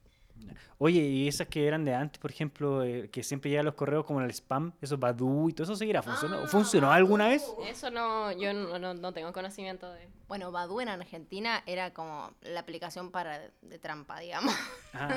[0.79, 4.07] Oye, y esas que eran de antes, por ejemplo, eh, que siempre llegan los correos
[4.07, 6.03] como el spam, esos Badu y todo eso seguirá.
[6.03, 7.45] ¿Funcionó, Ah, ¿Funcionó alguna vez?
[7.69, 10.09] Eso no, yo no, no- no tengo conocimiento de.
[10.31, 14.55] Bueno, Badoo en Argentina era como la aplicación para de trampa, digamos.
[14.95, 15.09] Ah,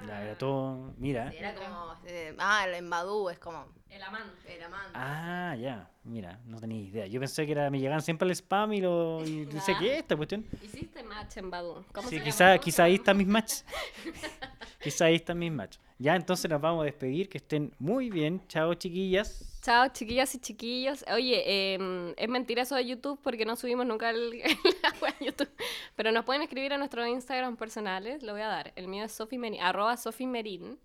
[0.00, 0.92] ya, ya, era todo.
[0.96, 1.30] Mira.
[1.32, 4.56] Sí, era como, eh, ah, en Badoo es como El amante.
[4.56, 4.90] el amante.
[4.94, 5.90] Ah, ya.
[6.04, 7.06] Mira, no tenía idea.
[7.08, 9.24] Yo pensé que era, me llegaban siempre al spam y lo.
[9.26, 9.76] Y Ah.
[9.80, 10.44] ¿qué es esta cuestión?
[10.62, 11.84] Hiciste match en Badu.
[11.92, 12.58] ¿Cómo Sí, se quizá, llama?
[12.60, 13.64] quizá ahí están mis matches.
[14.80, 15.80] quizá ahí están mis matches.
[15.98, 17.28] Ya, entonces nos vamos a despedir.
[17.28, 18.40] Que estén muy bien.
[18.46, 19.53] Chao, chiquillas.
[19.64, 21.06] Chao, chiquillas y chiquillos.
[21.10, 24.42] Oye, em, es mentira eso de YouTube porque no subimos nunca el,
[25.00, 25.48] a YouTube.
[25.96, 28.22] Pero nos pueden escribir a nuestros Instagram personales.
[28.22, 28.74] Lo voy a dar.
[28.76, 30.78] El mío es Sofi Merin, arroba Sofi Merin.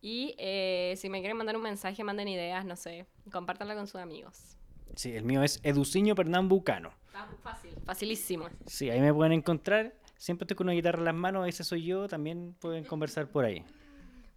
[0.00, 3.06] Y eh, si me quieren mandar un mensaje, manden ideas, no sé.
[3.32, 4.56] Compártanla con sus amigos.
[4.94, 6.92] Sí, el mío es Educiño Pernambucano.
[7.42, 7.72] Fácil.
[7.84, 8.50] Facilísimo.
[8.66, 9.96] Sí, ahí me pueden encontrar.
[10.16, 12.06] Siempre estoy con una guitarra en las manos, ese soy yo.
[12.06, 13.64] También pueden conversar por ahí.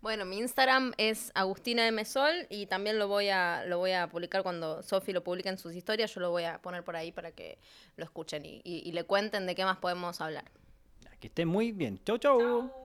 [0.06, 2.06] Bueno, mi Instagram es Agustina M.
[2.06, 5.58] Sol y también lo voy a, lo voy a publicar cuando Sofi lo publique en
[5.58, 6.14] sus historias.
[6.14, 7.58] Yo lo voy a poner por ahí para que
[7.98, 10.46] lo escuchen y, y- y le cuenten de qué más podemos hablar.
[11.20, 12.00] Que estén muy bien.
[12.06, 12.85] Chau, chau.